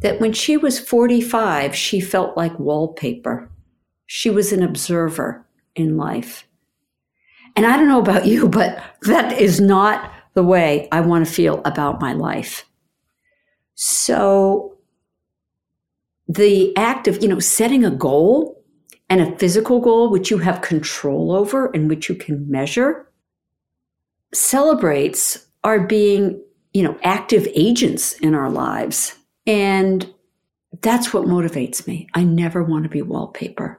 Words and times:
that 0.00 0.20
when 0.20 0.32
she 0.32 0.56
was 0.56 0.78
45, 0.78 1.74
she 1.74 2.00
felt 2.00 2.36
like 2.36 2.58
wallpaper. 2.58 3.50
She 4.06 4.30
was 4.30 4.52
an 4.52 4.62
observer 4.62 5.46
in 5.74 5.96
life. 5.96 6.46
And 7.56 7.66
I 7.66 7.76
don't 7.76 7.88
know 7.88 8.00
about 8.00 8.26
you, 8.26 8.48
but 8.48 8.82
that 9.02 9.40
is 9.40 9.60
not 9.60 10.12
the 10.34 10.42
way 10.42 10.88
I 10.90 11.00
want 11.00 11.26
to 11.26 11.32
feel 11.32 11.62
about 11.64 12.00
my 12.00 12.12
life. 12.12 12.64
So 13.74 14.76
the 16.28 16.76
act 16.76 17.08
of, 17.08 17.22
you 17.22 17.28
know, 17.28 17.38
setting 17.38 17.84
a 17.84 17.90
goal 17.90 18.62
and 19.08 19.20
a 19.20 19.36
physical 19.38 19.80
goal, 19.80 20.10
which 20.10 20.30
you 20.30 20.38
have 20.38 20.62
control 20.62 21.32
over 21.32 21.66
and 21.66 21.88
which 21.88 22.08
you 22.08 22.14
can 22.14 22.50
measure, 22.50 23.10
celebrates 24.32 25.46
our 25.62 25.86
being, 25.86 26.42
you 26.72 26.82
know, 26.82 26.98
active 27.02 27.46
agents 27.54 28.14
in 28.14 28.34
our 28.34 28.50
lives. 28.50 29.16
And 29.46 30.12
that's 30.80 31.12
what 31.12 31.24
motivates 31.24 31.86
me. 31.86 32.08
I 32.14 32.24
never 32.24 32.62
want 32.62 32.84
to 32.84 32.88
be 32.88 33.02
wallpaper. 33.02 33.78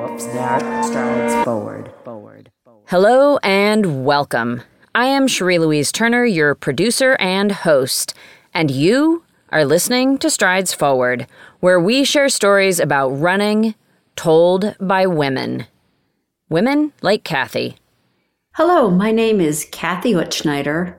Whoops, 0.00 0.26
that 0.26 0.84
strides 0.84 1.44
forward. 1.44 1.92
Forward. 2.04 2.50
Hello 2.86 3.38
and 3.38 4.04
welcome. 4.04 4.62
I 4.94 5.06
am 5.06 5.26
Cherie 5.26 5.58
Louise 5.58 5.90
Turner, 5.90 6.24
your 6.24 6.54
producer 6.54 7.16
and 7.18 7.50
host, 7.50 8.14
and 8.52 8.70
you 8.70 9.24
are 9.48 9.64
listening 9.64 10.18
to 10.18 10.30
Strides 10.30 10.72
Forward, 10.72 11.26
where 11.58 11.80
we 11.80 12.04
share 12.04 12.28
stories 12.28 12.78
about 12.78 13.08
running 13.08 13.74
told 14.14 14.76
by 14.80 15.06
women. 15.06 15.66
Women 16.48 16.92
like 17.02 17.24
Kathy. 17.24 17.76
Hello, 18.52 18.88
my 18.88 19.10
name 19.10 19.40
is 19.40 19.66
Kathy 19.72 20.12
Utzschneider, 20.12 20.94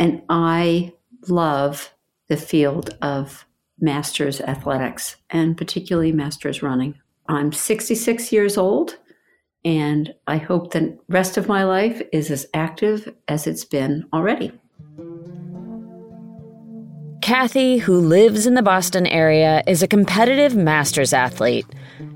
and 0.00 0.22
I 0.30 0.94
love 1.28 1.92
the 2.28 2.38
field 2.38 2.96
of 3.02 3.44
masters 3.78 4.40
athletics 4.40 5.16
and 5.28 5.56
particularly 5.56 6.10
masters 6.10 6.62
running. 6.62 6.94
I'm 7.28 7.52
66 7.52 8.32
years 8.32 8.56
old, 8.56 8.96
and 9.64 10.12
I 10.26 10.38
hope 10.38 10.72
the 10.72 10.98
rest 11.08 11.36
of 11.36 11.48
my 11.48 11.64
life 11.64 12.02
is 12.12 12.30
as 12.30 12.46
active 12.54 13.14
as 13.28 13.46
it's 13.46 13.64
been 13.64 14.06
already. 14.12 14.52
Kathy, 17.20 17.76
who 17.76 18.00
lives 18.00 18.46
in 18.46 18.54
the 18.54 18.62
Boston 18.62 19.06
area, 19.06 19.62
is 19.66 19.82
a 19.82 19.88
competitive 19.88 20.56
masters 20.56 21.12
athlete, 21.12 21.66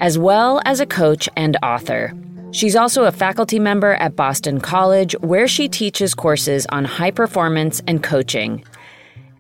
as 0.01 0.19
well 0.19 0.63
as 0.65 0.81
a 0.81 0.87
coach 0.87 1.29
and 1.37 1.59
author. 1.63 2.15
She's 2.55 2.77
also 2.77 3.03
a 3.03 3.11
faculty 3.11 3.59
member 3.59 3.95
at 3.95 4.15
Boston 4.15 4.61
College, 4.61 5.17
where 5.19 5.49
she 5.49 5.69
teaches 5.69 6.15
courses 6.15 6.67
on 6.67 6.85
high 6.85 7.11
performance 7.11 7.83
and 7.89 8.01
coaching. 8.01 8.65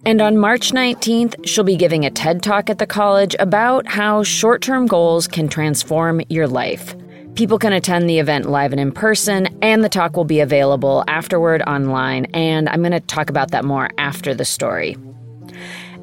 And 0.04 0.20
on 0.20 0.36
March 0.36 0.72
19th, 0.72 1.46
she'll 1.46 1.62
be 1.62 1.76
giving 1.76 2.04
a 2.04 2.10
TED 2.10 2.42
Talk 2.42 2.68
at 2.68 2.78
the 2.78 2.88
college 2.88 3.36
about 3.38 3.86
how 3.86 4.24
short 4.24 4.62
term 4.62 4.88
goals 4.88 5.28
can 5.28 5.46
transform 5.46 6.22
your 6.28 6.48
life. 6.48 6.96
People 7.36 7.56
can 7.56 7.72
attend 7.72 8.10
the 8.10 8.18
event 8.18 8.46
live 8.50 8.72
and 8.72 8.80
in 8.80 8.90
person, 8.90 9.46
and 9.62 9.84
the 9.84 9.88
talk 9.88 10.16
will 10.16 10.24
be 10.24 10.40
available 10.40 11.04
afterward 11.06 11.62
online. 11.68 12.24
And 12.34 12.68
I'm 12.68 12.80
going 12.80 12.90
to 12.90 13.00
talk 13.00 13.30
about 13.30 13.52
that 13.52 13.64
more 13.64 13.90
after 13.96 14.34
the 14.34 14.44
story. 14.44 14.96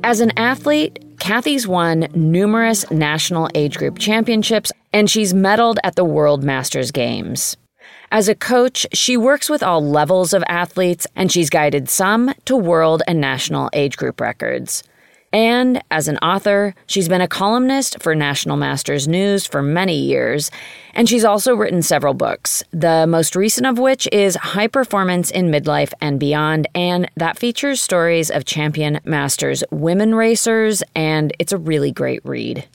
As 0.03 0.19
an 0.19 0.31
athlete, 0.35 0.97
Kathy's 1.19 1.67
won 1.67 2.07
numerous 2.15 2.89
national 2.89 3.49
age 3.53 3.77
group 3.77 3.99
championships, 3.99 4.71
and 4.91 5.07
she's 5.07 5.31
medaled 5.31 5.77
at 5.83 5.95
the 5.95 6.03
World 6.03 6.43
Masters 6.43 6.89
Games. 6.89 7.55
As 8.11 8.27
a 8.27 8.33
coach, 8.33 8.87
she 8.93 9.15
works 9.15 9.47
with 9.47 9.61
all 9.61 9.85
levels 9.85 10.33
of 10.33 10.43
athletes, 10.47 11.05
and 11.15 11.31
she's 11.31 11.51
guided 11.51 11.87
some 11.87 12.33
to 12.45 12.57
world 12.57 13.03
and 13.07 13.21
national 13.21 13.69
age 13.73 13.95
group 13.95 14.19
records. 14.19 14.83
And 15.33 15.81
as 15.89 16.09
an 16.09 16.17
author, 16.17 16.75
she's 16.87 17.07
been 17.07 17.21
a 17.21 17.27
columnist 17.27 18.01
for 18.01 18.13
National 18.13 18.57
Masters 18.57 19.07
News 19.07 19.45
for 19.45 19.61
many 19.61 19.97
years, 19.97 20.51
and 20.93 21.07
she's 21.07 21.23
also 21.23 21.55
written 21.55 21.81
several 21.81 22.13
books, 22.13 22.63
the 22.71 23.07
most 23.07 23.35
recent 23.35 23.65
of 23.65 23.79
which 23.79 24.09
is 24.11 24.35
High 24.35 24.67
Performance 24.67 25.31
in 25.31 25.49
Midlife 25.49 25.93
and 26.01 26.19
Beyond, 26.19 26.67
and 26.75 27.09
that 27.15 27.39
features 27.39 27.81
stories 27.81 28.29
of 28.29 28.43
champion 28.43 28.99
masters 29.05 29.63
women 29.71 30.15
racers, 30.15 30.83
and 30.95 31.31
it's 31.39 31.53
a 31.53 31.57
really 31.57 31.91
great 31.91 32.19
read. 32.25 32.67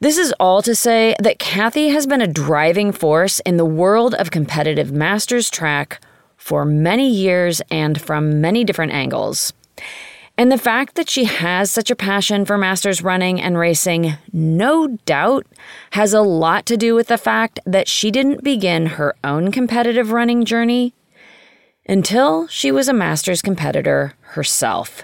This 0.00 0.16
is 0.16 0.32
all 0.40 0.62
to 0.62 0.74
say 0.74 1.14
that 1.20 1.38
Kathy 1.38 1.88
has 1.88 2.06
been 2.06 2.22
a 2.22 2.26
driving 2.26 2.90
force 2.90 3.38
in 3.40 3.58
the 3.58 3.66
world 3.66 4.14
of 4.14 4.30
competitive 4.30 4.92
masters 4.92 5.50
track 5.50 6.02
for 6.38 6.64
many 6.64 7.10
years 7.10 7.60
and 7.70 8.00
from 8.00 8.40
many 8.40 8.64
different 8.64 8.92
angles. 8.92 9.52
And 10.40 10.50
the 10.50 10.56
fact 10.56 10.94
that 10.94 11.10
she 11.10 11.24
has 11.24 11.70
such 11.70 11.90
a 11.90 11.94
passion 11.94 12.46
for 12.46 12.56
masters 12.56 13.02
running 13.02 13.42
and 13.42 13.58
racing, 13.58 14.14
no 14.32 14.96
doubt, 15.04 15.46
has 15.90 16.14
a 16.14 16.22
lot 16.22 16.64
to 16.64 16.78
do 16.78 16.94
with 16.94 17.08
the 17.08 17.18
fact 17.18 17.60
that 17.66 17.88
she 17.88 18.10
didn't 18.10 18.42
begin 18.42 18.86
her 18.86 19.14
own 19.22 19.52
competitive 19.52 20.12
running 20.12 20.46
journey 20.46 20.94
until 21.86 22.46
she 22.46 22.72
was 22.72 22.88
a 22.88 22.94
masters 22.94 23.42
competitor 23.42 24.14
herself. 24.32 25.02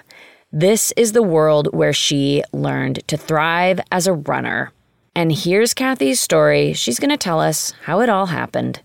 This 0.51 0.91
is 0.97 1.13
the 1.13 1.23
world 1.23 1.69
where 1.75 1.93
she 1.93 2.43
learned 2.55 3.07
to 3.07 3.19
thrive 3.19 3.79
as 3.93 4.07
a 4.07 4.15
runner. 4.15 4.73
And 5.15 5.31
here's 5.31 5.75
Kathy's 5.75 6.19
story. 6.19 6.73
She's 6.73 6.99
going 6.99 7.11
to 7.11 7.19
tell 7.19 7.43
us 7.43 7.75
how 7.83 8.01
it 8.01 8.09
all 8.09 8.25
happened. 8.25 8.81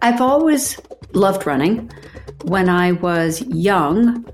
I've 0.00 0.20
always 0.20 0.80
loved 1.14 1.46
running. 1.46 1.90
When 2.44 2.68
I 2.68 2.92
was 2.92 3.42
young, 3.42 4.24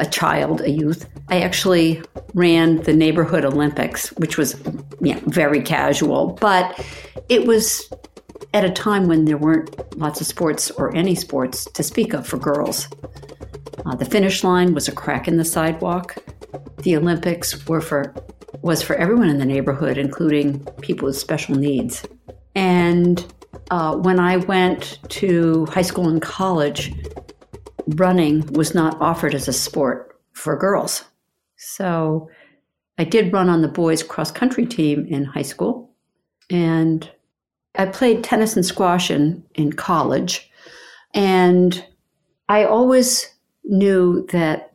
a 0.00 0.06
child, 0.06 0.60
a 0.62 0.70
youth, 0.70 1.08
I 1.28 1.40
actually 1.40 2.02
ran 2.34 2.82
the 2.82 2.92
neighborhood 2.92 3.44
Olympics, 3.44 4.08
which 4.12 4.38
was 4.38 4.54
very 5.00 5.62
casual, 5.62 6.32
but 6.40 6.84
it 7.28 7.46
was 7.46 7.90
at 8.54 8.64
a 8.64 8.70
time 8.70 9.08
when 9.08 9.24
there 9.24 9.36
weren't 9.36 9.98
lots 9.98 10.20
of 10.20 10.26
sports 10.26 10.70
or 10.72 10.94
any 10.94 11.14
sports 11.14 11.66
to 11.72 11.82
speak 11.82 12.14
of 12.14 12.26
for 12.26 12.38
girls. 12.38 12.88
Uh, 13.84 13.94
the 13.94 14.04
finish 14.04 14.42
line 14.42 14.74
was 14.74 14.88
a 14.88 14.92
crack 14.92 15.28
in 15.28 15.36
the 15.36 15.44
sidewalk. 15.44 16.16
The 16.78 16.96
Olympics 16.96 17.66
were 17.66 17.80
for 17.80 18.14
was 18.62 18.82
for 18.82 18.96
everyone 18.96 19.28
in 19.28 19.38
the 19.38 19.44
neighborhood, 19.44 19.98
including 19.98 20.64
people 20.80 21.06
with 21.06 21.16
special 21.16 21.54
needs. 21.54 22.04
And 22.54 23.24
uh, 23.70 23.96
when 23.96 24.18
I 24.18 24.36
went 24.36 24.98
to 25.10 25.66
high 25.66 25.82
school 25.82 26.08
and 26.08 26.22
college, 26.22 26.92
running 27.86 28.46
was 28.52 28.74
not 28.74 29.00
offered 29.00 29.34
as 29.34 29.48
a 29.48 29.52
sport 29.52 30.18
for 30.32 30.56
girls. 30.56 31.04
So 31.56 32.28
I 32.98 33.04
did 33.04 33.32
run 33.32 33.48
on 33.48 33.62
the 33.62 33.68
boys' 33.68 34.02
cross 34.02 34.30
country 34.30 34.66
team 34.66 35.06
in 35.06 35.24
high 35.24 35.42
school. 35.42 35.90
And 36.50 37.10
I 37.76 37.86
played 37.86 38.24
tennis 38.24 38.56
and 38.56 38.64
squash 38.64 39.10
in, 39.10 39.44
in 39.54 39.72
college. 39.72 40.50
And 41.14 41.84
I 42.48 42.64
always 42.64 43.34
knew 43.64 44.26
that 44.32 44.72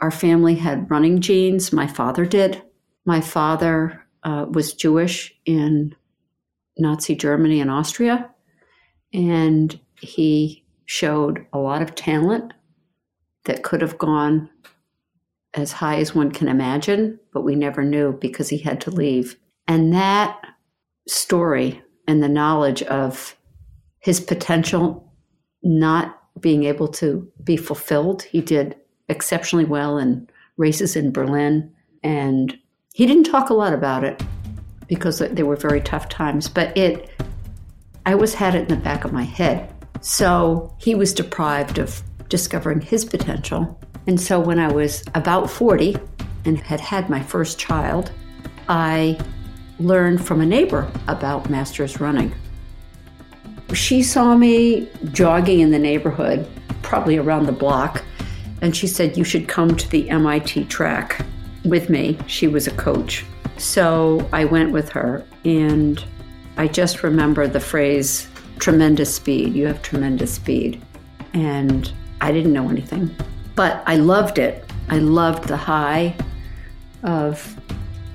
our 0.00 0.10
family 0.10 0.54
had 0.54 0.90
running 0.90 1.20
genes. 1.20 1.72
My 1.72 1.86
father 1.86 2.26
did. 2.26 2.62
My 3.04 3.20
father 3.20 4.04
uh, 4.24 4.46
was 4.50 4.74
Jewish 4.74 5.34
in 5.46 5.94
Nazi 6.78 7.14
Germany 7.14 7.60
and 7.60 7.70
Austria. 7.70 8.30
And 9.12 9.78
he 10.00 10.64
showed 10.84 11.46
a 11.52 11.58
lot 11.58 11.82
of 11.82 11.94
talent 11.94 12.52
that 13.44 13.62
could 13.62 13.80
have 13.80 13.98
gone 13.98 14.50
as 15.54 15.72
high 15.72 15.96
as 15.96 16.14
one 16.14 16.30
can 16.30 16.48
imagine, 16.48 17.18
but 17.32 17.42
we 17.42 17.54
never 17.54 17.82
knew 17.82 18.12
because 18.12 18.48
he 18.48 18.58
had 18.58 18.80
to 18.82 18.90
leave. 18.90 19.36
And 19.66 19.92
that 19.94 20.38
story 21.08 21.82
and 22.06 22.22
the 22.22 22.28
knowledge 22.28 22.82
of 22.84 23.36
his 23.98 24.20
potential 24.20 25.12
not 25.62 26.22
being 26.40 26.64
able 26.64 26.88
to 26.88 27.26
be 27.42 27.56
fulfilled, 27.56 28.22
he 28.22 28.40
did 28.40 28.76
exceptionally 29.08 29.64
well 29.64 29.98
in 29.98 30.28
races 30.56 30.96
in 30.96 31.12
Berlin 31.12 31.72
and 32.02 32.56
He 32.94 33.06
didn't 33.06 33.24
talk 33.24 33.50
a 33.50 33.54
lot 33.54 33.74
about 33.74 34.04
it 34.04 34.22
because 34.88 35.18
they 35.18 35.42
were 35.42 35.56
very 35.56 35.80
tough 35.80 36.08
times, 36.08 36.48
but 36.48 36.76
it, 36.76 37.10
I 38.04 38.12
always 38.12 38.34
had 38.34 38.54
it 38.54 38.62
in 38.62 38.68
the 38.68 38.76
back 38.76 39.04
of 39.04 39.12
my 39.12 39.24
head. 39.24 39.72
So 40.00 40.74
he 40.78 40.94
was 40.94 41.12
deprived 41.12 41.78
of 41.78 42.02
discovering 42.28 42.80
his 42.80 43.04
potential. 43.04 43.78
And 44.06 44.20
so 44.20 44.38
when 44.38 44.58
I 44.58 44.72
was 44.72 45.04
about 45.14 45.50
40 45.50 45.96
and 46.44 46.58
had 46.58 46.80
had 46.80 47.10
my 47.10 47.22
first 47.22 47.58
child, 47.58 48.12
I 48.68 49.18
learned 49.78 50.24
from 50.24 50.40
a 50.40 50.46
neighbor 50.46 50.90
about 51.08 51.50
Masters 51.50 52.00
running. 52.00 52.34
She 53.72 54.02
saw 54.02 54.36
me 54.36 54.88
jogging 55.12 55.60
in 55.60 55.70
the 55.70 55.78
neighborhood, 55.78 56.48
probably 56.82 57.18
around 57.18 57.46
the 57.46 57.52
block, 57.52 58.04
and 58.62 58.76
she 58.76 58.86
said, 58.86 59.16
You 59.16 59.24
should 59.24 59.48
come 59.48 59.76
to 59.76 59.88
the 59.90 60.08
MIT 60.08 60.66
track 60.66 61.24
with 61.64 61.90
me. 61.90 62.16
She 62.26 62.46
was 62.46 62.66
a 62.66 62.70
coach. 62.72 63.24
So 63.58 64.28
I 64.32 64.44
went 64.44 64.72
with 64.72 64.88
her, 64.90 65.24
and 65.44 66.02
I 66.56 66.68
just 66.68 67.02
remember 67.02 67.46
the 67.46 67.60
phrase 67.60 68.28
tremendous 68.58 69.14
speed. 69.14 69.54
You 69.54 69.66
have 69.66 69.82
tremendous 69.82 70.34
speed. 70.34 70.82
And 71.34 71.92
I 72.20 72.32
didn't 72.32 72.52
know 72.52 72.68
anything, 72.68 73.14
but 73.54 73.82
I 73.86 73.96
loved 73.96 74.38
it. 74.38 74.64
I 74.88 74.98
loved 74.98 75.48
the 75.48 75.56
high 75.56 76.16
of 77.02 77.60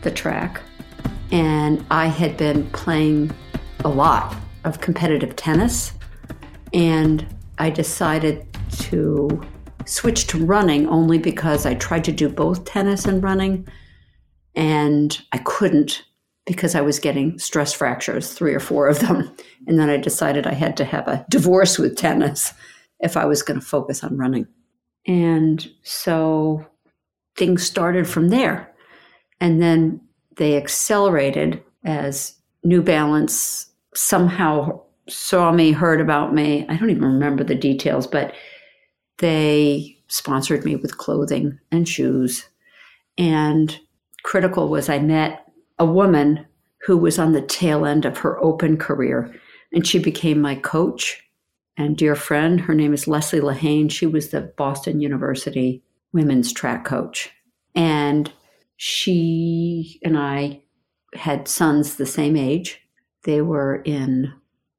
the 0.02 0.12
track. 0.12 0.62
And 1.32 1.86
I 1.92 2.08
had 2.08 2.36
been 2.38 2.70
playing 2.72 3.32
a 3.86 3.90
lot 3.90 4.36
of 4.64 4.82
competitive 4.82 5.36
tennis. 5.36 5.94
And 6.74 7.26
I 7.60 7.70
decided 7.70 8.48
to 8.80 9.42
switch 9.86 10.28
to 10.28 10.44
running 10.44 10.88
only 10.88 11.18
because 11.18 11.66
I 11.66 11.76
tried 11.76 12.04
to 12.06 12.12
do 12.12 12.30
both 12.30 12.66
tennis 12.66 13.06
and 13.06 13.22
running. 13.24 13.68
And 14.56 15.22
I 15.32 15.38
couldn't 15.40 16.04
because 16.46 16.76
I 16.76 16.82
was 16.82 17.00
getting 17.00 17.38
stress 17.40 17.72
fractures, 17.74 18.34
three 18.34 18.54
or 18.54 18.60
four 18.60 18.88
of 18.88 19.00
them. 19.00 19.34
And 19.68 19.80
then 19.80 19.90
I 19.90 19.98
decided 19.98 20.48
I 20.48 20.54
had 20.54 20.76
to 20.78 20.86
have 20.86 21.08
a 21.08 21.26
divorce 21.30 21.78
with 21.78 21.96
tennis 21.96 22.54
if 23.00 23.16
I 23.16 23.26
was 23.26 23.44
going 23.44 23.60
to 23.60 23.66
focus 23.66 24.04
on 24.04 24.18
running. 24.18 24.48
And 25.08 25.70
so 25.84 26.66
things 27.38 27.64
started 27.64 28.08
from 28.08 28.30
there. 28.30 28.72
And 29.40 29.62
then 29.62 30.02
they 30.38 30.58
accelerated 30.58 31.64
as 31.84 32.36
New 32.64 32.82
Balance 32.82 33.68
somehow 33.96 34.82
saw 35.10 35.52
me, 35.52 35.72
heard 35.72 36.00
about 36.00 36.34
me. 36.34 36.66
I 36.70 36.76
don't 36.76 36.90
even 36.90 37.04
remember 37.04 37.44
the 37.44 37.56
details, 37.56 38.08
but 38.08 38.34
they 39.18 39.98
sponsored 40.08 40.64
me 40.66 40.76
with 40.76 40.98
clothing 40.98 41.60
and 41.72 41.88
shoes. 41.88 42.46
And 43.18 43.80
critical 44.24 44.70
was 44.70 44.90
I 44.90 45.00
met 45.00 45.46
a 45.80 45.86
woman 45.86 46.46
who 46.82 46.98
was 46.98 47.20
on 47.20 47.32
the 47.32 47.42
tail 47.42 47.86
end 47.86 48.06
of 48.06 48.20
her 48.20 48.44
open 48.44 48.78
career, 48.78 49.34
and 49.72 49.86
she 49.86 50.00
became 50.00 50.42
my 50.42 50.56
coach 50.56 51.24
and 51.78 51.98
dear 51.98 52.16
friend. 52.16 52.62
Her 52.62 52.74
name 52.74 52.94
is 52.94 53.08
Leslie 53.08 53.40
Lahane. 53.40 53.92
She 53.92 54.06
was 54.06 54.30
the 54.30 54.42
Boston 54.58 55.00
University 55.00 55.84
women's 56.14 56.52
track 56.52 56.86
coach. 56.86 57.32
And 57.76 58.32
she 58.78 60.00
and 60.04 60.18
I 60.18 60.64
had 61.14 61.48
sons 61.48 61.96
the 61.96 62.06
same 62.06 62.36
age. 62.36 62.82
They 63.24 63.42
were 63.42 63.82
in 63.84 64.34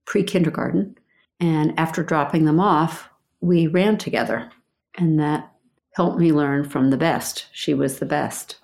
pre 0.07 0.25
kindergarten. 0.25 0.97
And 1.41 1.79
after 1.79 2.03
dropping 2.03 2.45
them 2.45 2.61
off, 2.61 3.09
we 3.41 3.67
ran 3.67 3.99
together. 3.99 4.51
And 4.97 5.19
that 5.19 5.53
helped 5.95 6.19
me 6.19 6.33
learn 6.33 6.69
from 6.69 6.91
the 6.91 6.97
best. 6.97 7.47
She 7.53 7.75
was 7.75 7.99
the 7.99 8.07
best. 8.07 8.57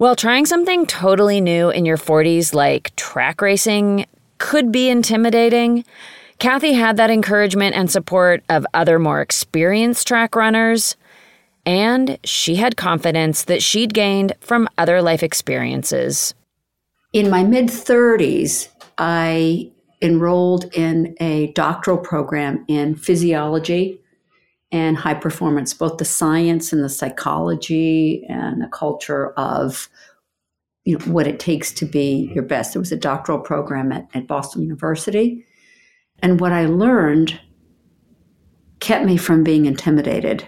Well, 0.00 0.16
trying 0.16 0.46
something 0.46 0.86
totally 0.86 1.42
new 1.42 1.68
in 1.68 1.84
your 1.84 1.98
40s, 1.98 2.54
like 2.54 2.96
track 2.96 3.42
racing, 3.42 4.06
could 4.38 4.72
be 4.72 4.88
intimidating. 4.88 5.84
Kathy 6.38 6.72
had 6.72 6.96
that 6.96 7.10
encouragement 7.10 7.76
and 7.76 7.90
support 7.90 8.42
of 8.48 8.66
other 8.72 8.98
more 8.98 9.20
experienced 9.20 10.08
track 10.08 10.34
runners, 10.34 10.96
and 11.66 12.18
she 12.24 12.56
had 12.56 12.78
confidence 12.78 13.44
that 13.44 13.62
she'd 13.62 13.92
gained 13.92 14.32
from 14.40 14.70
other 14.78 15.02
life 15.02 15.22
experiences. 15.22 16.32
In 17.12 17.28
my 17.28 17.44
mid 17.44 17.66
30s, 17.66 18.68
I 18.96 19.70
enrolled 20.00 20.64
in 20.72 21.14
a 21.20 21.52
doctoral 21.52 21.98
program 21.98 22.64
in 22.68 22.94
physiology 22.94 24.00
and 24.72 24.96
high 24.96 25.14
performance, 25.14 25.74
both 25.74 25.98
the 25.98 26.04
science 26.04 26.72
and 26.72 26.84
the 26.84 26.88
psychology 26.88 28.24
and 28.28 28.62
the 28.62 28.68
culture 28.68 29.32
of 29.32 29.88
you 30.84 30.98
know 30.98 31.04
what 31.06 31.26
it 31.26 31.38
takes 31.38 31.72
to 31.72 31.84
be 31.84 32.30
your 32.34 32.44
best. 32.44 32.74
It 32.74 32.78
was 32.78 32.92
a 32.92 32.96
doctoral 32.96 33.38
program 33.38 33.92
at, 33.92 34.08
at 34.14 34.26
Boston 34.26 34.62
University. 34.62 35.44
And 36.22 36.40
what 36.40 36.52
I 36.52 36.66
learned 36.66 37.38
kept 38.80 39.04
me 39.04 39.16
from 39.16 39.44
being 39.44 39.66
intimidated 39.66 40.46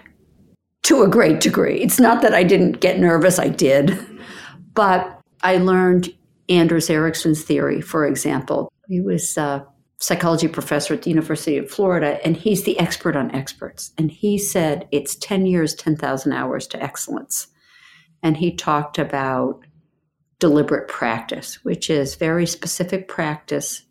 to 0.83 1.03
a 1.03 1.07
great 1.07 1.39
degree. 1.39 1.79
It's 1.79 1.99
not 1.99 2.21
that 2.21 2.33
I 2.33 2.43
didn't 2.43 2.79
get 2.81 2.99
nervous, 2.99 3.39
I 3.39 3.47
did. 3.49 3.97
But 4.73 5.19
I 5.43 5.57
learned 5.57 6.13
Anders 6.49 6.89
Ericsson's 6.89 7.43
theory, 7.43 7.79
for 7.79 8.05
example. 8.05 8.71
He 8.87 8.99
was 8.99 9.37
a 9.37 9.65
psychology 10.03 10.49
professor 10.49 10.93
at 10.93 11.03
the 11.03 11.09
University 11.09 11.57
of 11.57 11.71
Florida, 11.71 12.19
and 12.25 12.35
he's 12.35 12.63
the 12.63 12.77
expert 12.77 13.15
on 13.15 13.33
experts. 13.33 13.93
And 13.97 14.11
he 14.11 14.37
said 14.37 14.85
it's 14.91 15.15
10 15.15 15.45
years, 15.45 15.73
10,000 15.75 16.33
hours 16.33 16.67
to 16.67 16.83
excellence. 16.83 17.47
And 18.21 18.35
he 18.35 18.53
talked 18.53 18.99
about 18.99 19.61
deliberate 20.39 20.89
practice, 20.89 21.63
which 21.63 21.89
is 21.89 22.15
very 22.15 22.45
specific 22.45 23.07
practice 23.07 23.83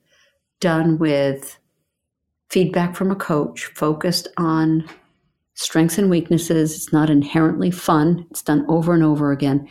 done 0.61 0.99
with 0.99 1.59
feedback 2.51 2.95
from 2.95 3.11
a 3.11 3.17
coach 3.17 3.65
focused 3.75 4.29
on 4.37 4.87
strengths 5.55 5.97
and 5.97 6.11
weaknesses. 6.11 6.77
It's 6.77 6.93
not 6.93 7.09
inherently 7.09 7.71
fun, 7.71 8.27
it's 8.31 8.43
done 8.43 8.67
over 8.69 8.93
and 8.93 9.03
over 9.03 9.33
again. 9.33 9.67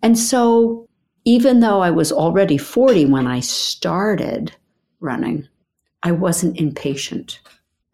And 0.00 0.18
so, 0.18 0.88
even 1.26 1.60
though 1.60 1.82
I 1.82 1.90
was 1.90 2.12
already 2.12 2.56
40 2.56 3.04
when 3.06 3.26
I 3.26 3.40
started 3.40 4.56
running, 5.00 5.48
I 6.02 6.12
wasn't 6.12 6.58
impatient. 6.58 7.40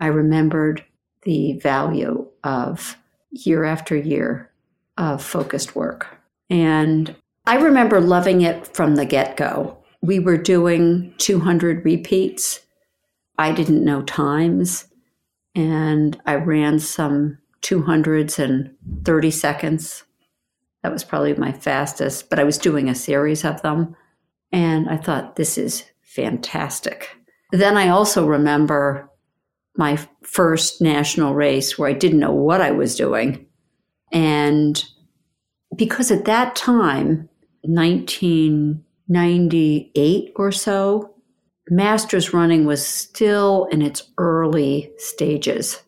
I 0.01 0.07
remembered 0.07 0.85
the 1.23 1.55
value 1.55 2.27
of 2.45 2.97
year 3.31 3.65
after 3.65 3.97
year 3.97 4.51
of 4.97 5.23
focused 5.23 5.77
work. 5.77 6.07
And 6.49 7.15
I 7.47 7.57
remember 7.57 8.01
loving 8.01 8.41
it 8.41 8.75
from 8.75 8.97
the 8.97 9.05
get 9.05 9.37
go. 9.37 9.79
We 10.01 10.19
were 10.19 10.37
doing 10.37 11.15
200 11.19 11.85
repeats 11.85 12.61
I 13.39 13.53
didn't 13.53 13.85
know 13.85 14.03
times, 14.03 14.87
and 15.55 16.21
I 16.27 16.35
ran 16.35 16.81
some 16.81 17.39
200s 17.63 18.39
in 18.39 18.75
30 19.05 19.31
seconds. 19.31 20.05
That 20.83 20.93
was 20.93 21.05
probably 21.05 21.35
my 21.35 21.53
fastest, 21.53 22.31
but 22.31 22.41
I 22.41 22.45
was 22.45 22.59
doing 22.59 22.89
a 22.89 22.95
series 22.97 23.45
of 23.45 23.63
them. 23.63 23.97
And 24.51 24.89
I 24.89 24.97
thought, 24.97 25.37
this 25.37 25.57
is 25.57 25.85
fantastic. 26.03 27.18
Then 27.51 27.77
I 27.77 27.89
also 27.89 28.25
remember 28.27 29.11
my 29.77 29.99
first 30.23 30.81
national 30.83 31.35
race 31.35 31.79
where 31.79 31.89
I 31.89 31.95
didn't 31.95 32.19
know 32.19 32.33
what 32.33 32.61
I 32.61 32.73
was 32.73 32.97
doing. 32.97 33.47
And 34.13 34.85
because 35.77 36.11
at 36.11 36.25
that 36.25 36.57
time, 36.57 37.29
1998 37.63 40.33
or 40.37 40.53
so, 40.53 41.15
Masters 41.71 42.33
running 42.33 42.65
was 42.65 42.87
still 42.87 43.67
in 43.71 43.83
its 43.83 44.11
early 44.17 44.91
stages. 44.97 45.83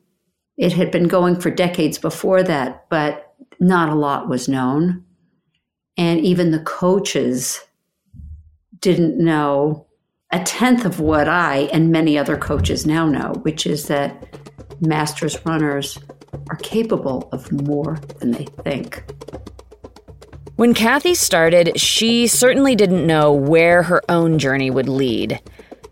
It 0.57 0.73
had 0.73 0.91
been 0.91 1.09
going 1.09 1.41
for 1.41 1.51
decades 1.51 1.99
before 1.99 2.43
that, 2.43 2.87
but 2.91 3.35
not 3.61 3.89
a 3.89 3.95
lot 3.95 4.29
was 4.29 4.49
known. 4.49 5.05
And 5.97 6.21
even 6.21 6.51
the 6.51 6.61
coaches 6.61 7.61
didn't 8.79 9.19
know 9.19 9.87
a 10.33 10.43
tenth 10.45 10.85
of 10.85 11.01
what 11.01 11.29
I 11.29 11.69
and 11.73 11.91
many 11.91 12.17
other 12.17 12.37
coaches 12.37 12.87
now 12.87 13.07
know, 13.07 13.33
which 13.43 13.67
is 13.67 13.89
that 13.89 14.27
Masters 14.81 15.45
runners 15.45 15.99
are 16.49 16.57
capable 16.57 17.29
of 17.33 17.51
more 17.51 17.99
than 18.19 18.31
they 18.31 18.45
think. 18.63 19.03
When 20.57 20.75
Kathy 20.75 21.15
started, 21.15 21.81
she 21.81 22.27
certainly 22.27 22.77
didn't 22.77 23.07
know 23.07 23.33
where 23.33 23.83
her 23.83 24.03
own 24.09 24.39
journey 24.39 24.71
would 24.71 24.89
lead. 24.89 25.41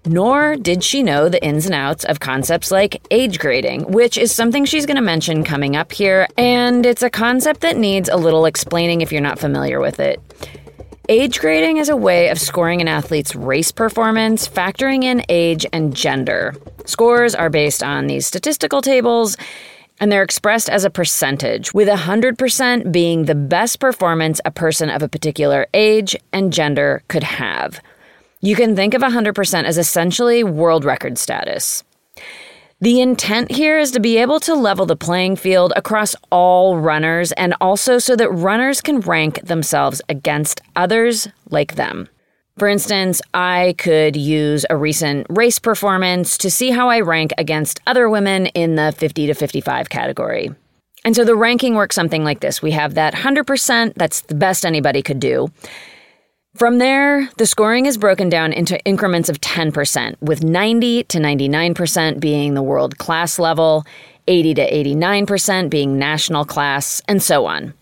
Nor 0.06 0.56
did 0.56 0.84
she 0.84 1.02
know 1.02 1.28
the 1.28 1.42
ins 1.44 1.66
and 1.66 1.74
outs 1.74 2.04
of 2.04 2.20
concepts 2.20 2.70
like 2.70 3.02
age 3.10 3.38
grading, 3.38 3.90
which 3.90 4.16
is 4.16 4.30
something 4.30 4.64
she's 4.64 4.86
going 4.86 4.96
to 4.96 5.02
mention 5.02 5.42
coming 5.42 5.74
up 5.74 5.92
here, 5.92 6.28
and 6.38 6.86
it's 6.86 7.02
a 7.02 7.10
concept 7.10 7.60
that 7.62 7.76
needs 7.76 8.08
a 8.08 8.16
little 8.16 8.46
explaining 8.46 9.00
if 9.00 9.10
you're 9.10 9.20
not 9.20 9.38
familiar 9.38 9.80
with 9.80 10.00
it. 10.00 10.20
Age 11.10 11.40
grading 11.40 11.78
is 11.78 11.88
a 11.88 11.96
way 11.96 12.28
of 12.28 12.38
scoring 12.38 12.82
an 12.82 12.88
athlete's 12.88 13.34
race 13.34 13.72
performance, 13.72 14.46
factoring 14.46 15.04
in 15.04 15.24
age 15.30 15.64
and 15.72 15.96
gender. 15.96 16.54
Scores 16.84 17.34
are 17.34 17.48
based 17.48 17.82
on 17.82 18.08
these 18.08 18.26
statistical 18.26 18.82
tables, 18.82 19.34
and 20.00 20.12
they're 20.12 20.22
expressed 20.22 20.68
as 20.68 20.84
a 20.84 20.90
percentage, 20.90 21.72
with 21.72 21.88
100% 21.88 22.92
being 22.92 23.24
the 23.24 23.34
best 23.34 23.80
performance 23.80 24.38
a 24.44 24.50
person 24.50 24.90
of 24.90 25.02
a 25.02 25.08
particular 25.08 25.66
age 25.72 26.14
and 26.34 26.52
gender 26.52 27.02
could 27.08 27.22
have. 27.22 27.80
You 28.42 28.54
can 28.54 28.76
think 28.76 28.92
of 28.92 29.00
100% 29.00 29.64
as 29.64 29.78
essentially 29.78 30.44
world 30.44 30.84
record 30.84 31.16
status. 31.16 31.84
The 32.80 33.00
intent 33.00 33.50
here 33.50 33.76
is 33.76 33.90
to 33.90 33.98
be 33.98 34.18
able 34.18 34.38
to 34.40 34.54
level 34.54 34.86
the 34.86 34.94
playing 34.94 35.34
field 35.34 35.72
across 35.74 36.14
all 36.30 36.78
runners 36.78 37.32
and 37.32 37.52
also 37.60 37.98
so 37.98 38.14
that 38.14 38.30
runners 38.30 38.80
can 38.80 39.00
rank 39.00 39.44
themselves 39.44 40.00
against 40.08 40.60
others 40.76 41.26
like 41.50 41.74
them. 41.74 42.08
For 42.56 42.68
instance, 42.68 43.20
I 43.34 43.74
could 43.78 44.14
use 44.14 44.64
a 44.70 44.76
recent 44.76 45.26
race 45.28 45.58
performance 45.58 46.38
to 46.38 46.52
see 46.52 46.70
how 46.70 46.88
I 46.88 47.00
rank 47.00 47.32
against 47.36 47.80
other 47.88 48.08
women 48.08 48.46
in 48.46 48.76
the 48.76 48.94
50 48.96 49.26
to 49.26 49.34
55 49.34 49.88
category. 49.88 50.50
And 51.04 51.16
so 51.16 51.24
the 51.24 51.34
ranking 51.34 51.74
works 51.74 51.96
something 51.96 52.22
like 52.22 52.38
this 52.38 52.62
we 52.62 52.70
have 52.72 52.94
that 52.94 53.12
100%, 53.12 53.94
that's 53.96 54.20
the 54.20 54.36
best 54.36 54.64
anybody 54.64 55.02
could 55.02 55.18
do. 55.18 55.48
From 56.56 56.78
there, 56.78 57.28
the 57.36 57.46
scoring 57.46 57.84
is 57.84 57.98
broken 57.98 58.30
down 58.30 58.54
into 58.54 58.82
increments 58.84 59.28
of 59.28 59.38
10%, 59.42 60.16
with 60.22 60.42
90 60.42 61.04
to 61.04 61.18
99% 61.18 62.20
being 62.20 62.54
the 62.54 62.62
world 62.62 62.96
class 62.96 63.38
level, 63.38 63.84
80 64.26 64.54
to 64.54 64.70
89% 64.70 65.68
being 65.68 65.98
national 65.98 66.46
class, 66.46 67.02
and 67.06 67.22
so 67.22 67.44
on. 67.44 67.74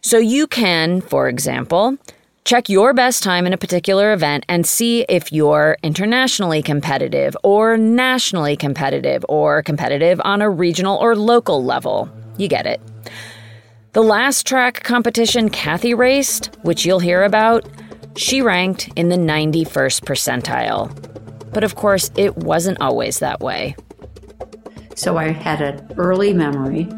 So 0.00 0.16
you 0.16 0.46
can, 0.46 1.02
for 1.02 1.28
example, 1.28 1.98
check 2.44 2.70
your 2.70 2.94
best 2.94 3.22
time 3.22 3.46
in 3.46 3.52
a 3.52 3.58
particular 3.58 4.14
event 4.14 4.44
and 4.48 4.66
see 4.66 5.04
if 5.08 5.30
you're 5.30 5.76
internationally 5.82 6.62
competitive 6.62 7.36
or 7.44 7.76
nationally 7.76 8.56
competitive 8.56 9.24
or 9.28 9.62
competitive 9.62 10.18
on 10.24 10.40
a 10.40 10.48
regional 10.48 10.96
or 10.96 11.14
local 11.14 11.62
level. 11.62 12.08
You 12.38 12.48
get 12.48 12.66
it. 12.66 12.80
The 13.92 14.02
last 14.02 14.46
track 14.46 14.82
competition 14.82 15.50
Kathy 15.50 15.92
raced, 15.92 16.56
which 16.62 16.86
you'll 16.86 17.00
hear 17.00 17.22
about, 17.22 17.68
she 18.18 18.42
ranked 18.42 18.88
in 18.96 19.08
the 19.08 19.16
91st 19.16 20.02
percentile. 20.02 21.52
But 21.52 21.64
of 21.64 21.76
course, 21.76 22.10
it 22.16 22.36
wasn't 22.36 22.80
always 22.80 23.20
that 23.20 23.40
way. 23.40 23.76
So 24.94 25.16
I 25.16 25.28
had 25.28 25.60
an 25.60 25.94
early 25.96 26.34
memory 26.34 26.88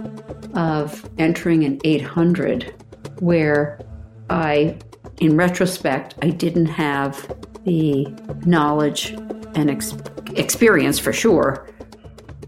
of 0.54 1.08
entering 1.18 1.64
an 1.64 1.80
800 1.84 2.74
where 3.20 3.80
I, 4.30 4.78
in 5.20 5.36
retrospect, 5.36 6.14
I 6.22 6.30
didn't 6.30 6.66
have 6.66 7.36
the 7.64 8.06
knowledge 8.46 9.10
and 9.54 9.70
ex- 9.70 9.94
experience 10.34 10.98
for 10.98 11.12
sure 11.12 11.68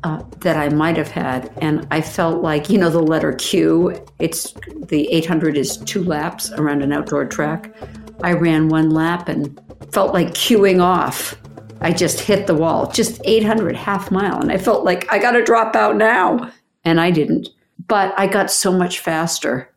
uh, 0.05 0.23
that 0.39 0.57
I 0.57 0.71
might 0.71 0.97
have 0.97 1.11
had. 1.11 1.53
And 1.61 1.87
I 1.91 2.01
felt 2.01 2.43
like, 2.43 2.71
you 2.71 2.79
know, 2.79 2.91
the 2.91 3.03
letter 3.03 3.35
Q, 3.35 4.03
it's 4.19 4.55
the 4.87 5.07
800 5.13 5.57
is 5.57 5.77
two 5.77 6.03
laps 6.03 6.51
around 6.53 6.83
an 6.83 6.93
outdoor 6.93 7.27
track. 7.27 7.75
I 8.23 8.33
ran 8.33 8.69
one 8.69 8.91
lap 8.91 9.29
and 9.29 9.61
felt 9.91 10.15
like 10.15 10.29
queuing 10.29 10.81
off. 10.81 11.37
I 11.81 11.93
just 11.93 12.21
hit 12.21 12.47
the 12.47 12.55
wall, 12.55 12.91
just 12.93 13.21
800, 13.25 13.75
half 13.75 14.13
mile. 14.13 14.41
And 14.41 14.53
I 14.53 14.59
felt 14.59 14.85
like 14.85 15.13
I 15.13 15.19
got 15.19 15.33
to 15.33 15.43
drop 15.43 15.75
out 15.75 15.97
now. 15.97 16.51
And 16.85 17.01
I 17.01 17.11
didn't. 17.11 17.49
But 17.89 18.15
I 18.17 18.29
got 18.29 18.51
so 18.51 18.73
much 18.73 19.01
faster 19.01 19.69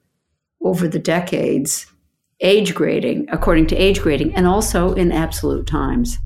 over 0.63 0.87
the 0.87 0.99
decades, 0.99 1.87
age 2.41 2.75
grading, 2.75 3.27
according 3.31 3.67
to 3.67 3.75
age 3.75 4.01
grading, 4.01 4.35
and 4.35 4.45
also 4.45 4.93
in 4.93 5.11
absolute 5.11 5.65
times. 5.65 6.19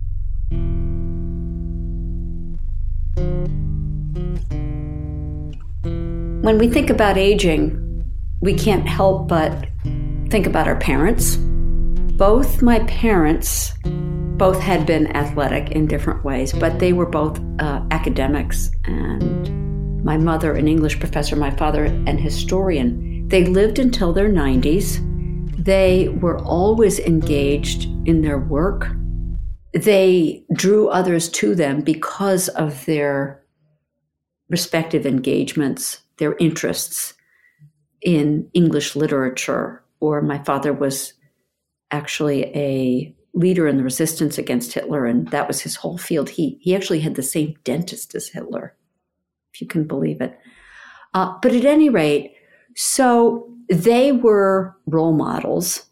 When 6.42 6.58
we 6.58 6.70
think 6.70 6.90
about 6.90 7.18
aging, 7.18 8.06
we 8.42 8.54
can't 8.54 8.88
help 8.88 9.28
but 9.28 9.68
think 10.30 10.46
about 10.46 10.68
our 10.68 10.78
parents 10.78 11.38
both 12.20 12.62
my 12.62 12.80
parents 12.80 13.74
both 13.86 14.60
had 14.60 14.86
been 14.86 15.08
athletic 15.16 15.72
in 15.72 15.88
different 15.88 16.22
ways, 16.26 16.52
but 16.52 16.78
they 16.78 16.92
were 16.92 17.06
both 17.06 17.40
uh, 17.60 17.82
academics. 17.92 18.70
And 18.84 20.04
my 20.04 20.18
mother, 20.18 20.54
an 20.54 20.68
English 20.68 21.00
professor, 21.00 21.38
my 21.38 21.50
father, 21.52 21.86
an 21.86 22.18
historian. 22.18 23.26
They 23.30 23.46
lived 23.46 23.80
until 23.80 24.12
their 24.12 24.30
90s. 24.30 25.00
They 25.64 26.10
were 26.10 26.40
always 26.40 27.00
engaged 27.00 27.86
in 28.06 28.22
their 28.22 28.38
work. 28.38 28.90
They 29.74 30.44
drew 30.52 30.90
others 30.90 31.30
to 31.30 31.56
them 31.56 31.80
because 31.80 32.50
of 32.50 32.86
their 32.86 33.46
respective 34.50 35.06
engagements, 35.06 36.02
their 36.18 36.36
interests 36.36 37.14
in 38.02 38.50
English 38.54 38.98
literature, 38.98 39.86
or 40.02 40.22
my 40.22 40.40
father 40.40 40.74
was 40.74 41.14
actually 41.92 42.46
a 42.56 43.16
leader 43.34 43.68
in 43.68 43.78
the 43.78 43.84
resistance 43.84 44.38
against 44.38 44.74
Hitler, 44.74 45.06
and 45.06 45.28
that 45.30 45.48
was 45.48 45.62
his 45.62 45.76
whole 45.76 45.98
field. 45.98 46.30
He 46.30 46.58
he 46.62 46.76
actually 46.76 47.00
had 47.00 47.16
the 47.16 47.24
same 47.24 47.56
dentist 47.64 48.16
as 48.16 48.30
Hitler, 48.30 48.76
if 49.54 49.62
you 49.62 49.68
can 49.68 49.86
believe 49.86 50.22
it. 50.22 50.38
Uh, 51.14 51.38
but 51.42 51.54
at 51.54 51.66
any 51.66 51.90
rate, 51.90 52.34
so 52.76 53.50
they 53.70 54.12
were 54.12 54.76
role 54.86 55.14
models, 55.14 55.86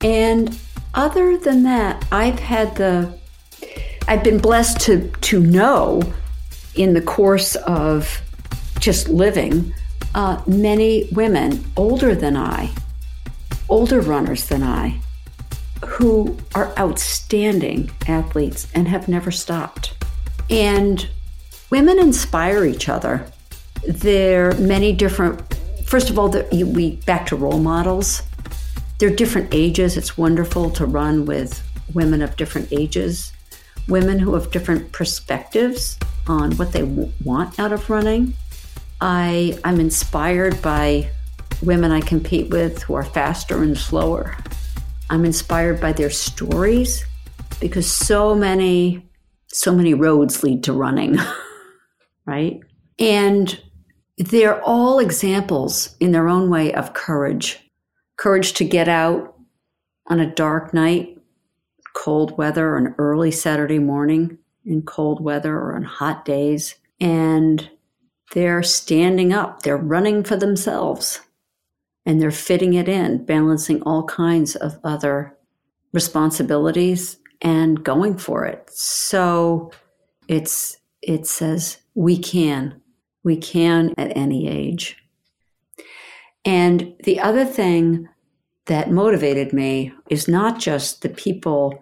and 0.00 0.58
other 0.94 1.36
than 1.36 1.62
that, 1.64 2.04
I've 2.12 2.38
had 2.38 2.76
the 2.76 3.18
I've 4.06 4.24
been 4.24 4.38
blessed 4.38 4.80
to 4.82 5.10
to 5.10 5.40
know 5.40 6.02
in 6.74 6.94
the 6.94 7.02
course 7.02 7.56
of 7.56 8.22
just 8.78 9.08
living 9.08 9.74
uh, 10.14 10.42
many 10.46 11.08
women 11.12 11.64
older 11.76 12.14
than 12.14 12.36
I, 12.36 12.70
older 13.68 14.00
runners 14.00 14.46
than 14.46 14.62
I, 14.62 15.00
who 15.86 16.36
are 16.54 16.72
outstanding 16.78 17.90
athletes 18.06 18.66
and 18.74 18.88
have 18.88 19.08
never 19.08 19.30
stopped. 19.30 19.94
And 20.50 21.08
women 21.70 21.98
inspire 21.98 22.64
each 22.64 22.88
other. 22.88 23.26
There 23.86 24.50
are 24.50 24.54
many 24.54 24.92
different, 24.92 25.54
first 25.84 26.10
of 26.10 26.18
all, 26.18 26.28
the, 26.28 26.46
we 26.74 26.96
back 26.96 27.26
to 27.26 27.36
role 27.36 27.60
models. 27.60 28.22
They're 28.98 29.10
different 29.10 29.54
ages. 29.54 29.96
It's 29.96 30.18
wonderful 30.18 30.70
to 30.70 30.86
run 30.86 31.24
with 31.26 31.62
women 31.94 32.22
of 32.22 32.36
different 32.36 32.72
ages, 32.72 33.32
women 33.86 34.18
who 34.18 34.34
have 34.34 34.50
different 34.50 34.92
perspectives 34.92 35.98
on 36.26 36.52
what 36.56 36.72
they 36.72 36.80
w- 36.80 37.12
want 37.24 37.58
out 37.58 37.72
of 37.72 37.88
running. 37.88 38.34
I, 39.00 39.58
I'm 39.62 39.78
inspired 39.78 40.60
by 40.60 41.10
women 41.62 41.92
I 41.92 42.00
compete 42.00 42.50
with 42.50 42.82
who 42.82 42.94
are 42.94 43.04
faster 43.04 43.62
and 43.62 43.78
slower 43.78 44.36
I'm 45.10 45.24
inspired 45.24 45.80
by 45.80 45.92
their 45.92 46.10
stories 46.10 47.04
because 47.60 47.90
so 47.90 48.34
many 48.34 49.04
so 49.50 49.74
many 49.74 49.94
roads 49.94 50.42
lead 50.42 50.62
to 50.64 50.74
running, 50.74 51.16
right? 52.26 52.60
And 52.98 53.58
they're 54.18 54.62
all 54.62 54.98
examples 54.98 55.96
in 56.00 56.12
their 56.12 56.28
own 56.28 56.50
way 56.50 56.74
of 56.74 56.92
courage. 56.92 57.58
Courage 58.16 58.52
to 58.54 58.64
get 58.64 58.88
out 58.88 59.36
on 60.08 60.20
a 60.20 60.34
dark 60.34 60.74
night, 60.74 61.16
cold 61.94 62.36
weather, 62.36 62.76
an 62.76 62.94
early 62.98 63.30
Saturday 63.30 63.78
morning 63.78 64.36
in 64.66 64.82
cold 64.82 65.22
weather 65.22 65.56
or 65.56 65.76
on 65.76 65.82
hot 65.82 66.26
days. 66.26 66.74
And 67.00 67.70
they're 68.34 68.62
standing 68.62 69.32
up, 69.32 69.62
they're 69.62 69.78
running 69.78 70.24
for 70.24 70.36
themselves 70.36 71.20
and 72.08 72.22
they're 72.22 72.30
fitting 72.30 72.72
it 72.72 72.88
in, 72.88 73.22
balancing 73.26 73.82
all 73.82 74.02
kinds 74.04 74.56
of 74.56 74.78
other 74.82 75.36
responsibilities 75.92 77.18
and 77.42 77.84
going 77.84 78.16
for 78.16 78.46
it. 78.46 78.66
So 78.72 79.70
it's 80.26 80.78
it 81.02 81.26
says 81.26 81.76
we 81.94 82.16
can. 82.16 82.80
We 83.24 83.36
can 83.36 83.92
at 83.98 84.16
any 84.16 84.48
age. 84.48 84.96
And 86.46 86.94
the 87.04 87.20
other 87.20 87.44
thing 87.44 88.08
that 88.64 88.90
motivated 88.90 89.52
me 89.52 89.92
is 90.08 90.26
not 90.26 90.58
just 90.58 91.02
the 91.02 91.10
people 91.10 91.78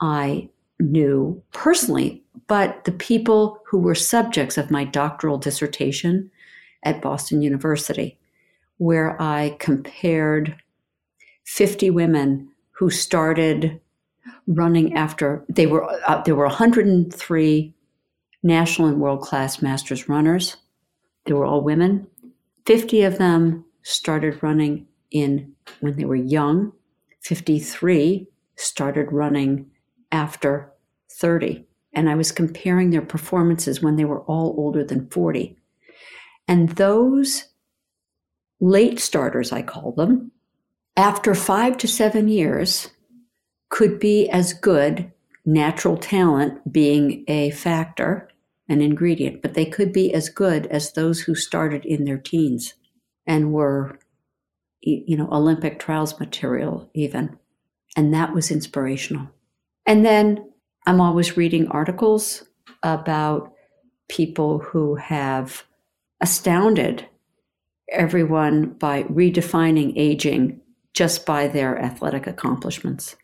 I 0.00 0.48
knew 0.80 1.42
personally, 1.52 2.24
but 2.46 2.84
the 2.84 2.92
people 2.92 3.58
who 3.66 3.78
were 3.78 3.94
subjects 3.94 4.56
of 4.56 4.70
my 4.70 4.84
doctoral 4.84 5.36
dissertation 5.36 6.30
at 6.84 7.02
Boston 7.02 7.42
University 7.42 8.18
where 8.82 9.20
I 9.22 9.56
compared 9.60 10.56
50 11.44 11.90
women 11.90 12.48
who 12.72 12.90
started 12.90 13.80
running 14.48 14.94
after 14.94 15.44
they 15.48 15.68
were 15.68 15.88
uh, 16.08 16.20
there 16.22 16.34
were 16.34 16.46
103 16.46 17.74
national 18.42 18.88
and 18.88 19.00
world 19.00 19.20
class 19.20 19.62
masters 19.62 20.08
runners. 20.08 20.56
They 21.26 21.32
were 21.32 21.46
all 21.46 21.60
women. 21.62 22.08
50 22.66 23.02
of 23.02 23.18
them 23.18 23.64
started 23.82 24.42
running 24.42 24.88
in 25.12 25.52
when 25.78 25.96
they 25.96 26.04
were 26.04 26.16
young. 26.16 26.72
53 27.20 28.26
started 28.56 29.12
running 29.12 29.70
after 30.10 30.72
30. 31.20 31.64
And 31.92 32.10
I 32.10 32.16
was 32.16 32.32
comparing 32.32 32.90
their 32.90 33.02
performances 33.02 33.80
when 33.80 33.94
they 33.94 34.04
were 34.04 34.22
all 34.22 34.56
older 34.58 34.82
than 34.82 35.08
40. 35.10 35.56
And 36.48 36.70
those 36.70 37.44
late 38.62 39.00
starters, 39.00 39.52
I 39.52 39.60
call 39.60 39.92
them, 39.92 40.30
after 40.96 41.34
five 41.34 41.76
to 41.78 41.88
seven 41.88 42.28
years, 42.28 42.88
could 43.70 43.98
be 43.98 44.30
as 44.30 44.54
good, 44.54 45.10
natural 45.44 45.96
talent 45.96 46.72
being 46.72 47.24
a 47.26 47.50
factor, 47.50 48.28
an 48.68 48.80
ingredient, 48.80 49.42
but 49.42 49.54
they 49.54 49.66
could 49.66 49.92
be 49.92 50.14
as 50.14 50.28
good 50.28 50.66
as 50.68 50.92
those 50.92 51.20
who 51.20 51.34
started 51.34 51.84
in 51.84 52.04
their 52.04 52.18
teens 52.18 52.74
and 53.26 53.52
were, 53.52 53.98
you 54.80 55.16
know, 55.16 55.28
Olympic 55.32 55.80
trials 55.80 56.18
material, 56.20 56.88
even. 56.94 57.36
And 57.96 58.14
that 58.14 58.32
was 58.32 58.52
inspirational. 58.52 59.28
And 59.86 60.06
then 60.06 60.52
I'm 60.86 61.00
always 61.00 61.36
reading 61.36 61.66
articles 61.68 62.44
about 62.84 63.52
people 64.08 64.60
who 64.60 64.94
have 64.94 65.64
astounded 66.20 67.08
everyone 67.92 68.70
by 68.70 69.04
redefining 69.04 69.92
aging 69.96 70.60
just 70.94 71.24
by 71.24 71.48
their 71.48 71.78
athletic 71.78 72.26
accomplishments. 72.26 73.16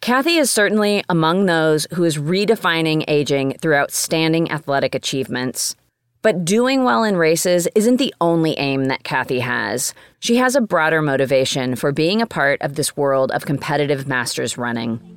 Kathy 0.00 0.36
is 0.36 0.50
certainly 0.50 1.02
among 1.08 1.46
those 1.46 1.86
who 1.94 2.04
is 2.04 2.18
redefining 2.18 3.04
aging 3.08 3.56
through 3.60 3.76
outstanding 3.76 4.50
athletic 4.50 4.94
achievements. 4.94 5.76
But 6.20 6.44
doing 6.44 6.84
well 6.84 7.04
in 7.04 7.16
races 7.16 7.68
isn't 7.74 7.96
the 7.96 8.14
only 8.20 8.58
aim 8.58 8.86
that 8.86 9.04
Kathy 9.04 9.40
has. 9.40 9.94
She 10.20 10.36
has 10.36 10.56
a 10.56 10.60
broader 10.60 11.02
motivation 11.02 11.76
for 11.76 11.92
being 11.92 12.20
a 12.20 12.26
part 12.26 12.60
of 12.62 12.74
this 12.74 12.96
world 12.96 13.30
of 13.32 13.46
competitive 13.46 14.06
masters 14.06 14.58
running. 14.58 15.13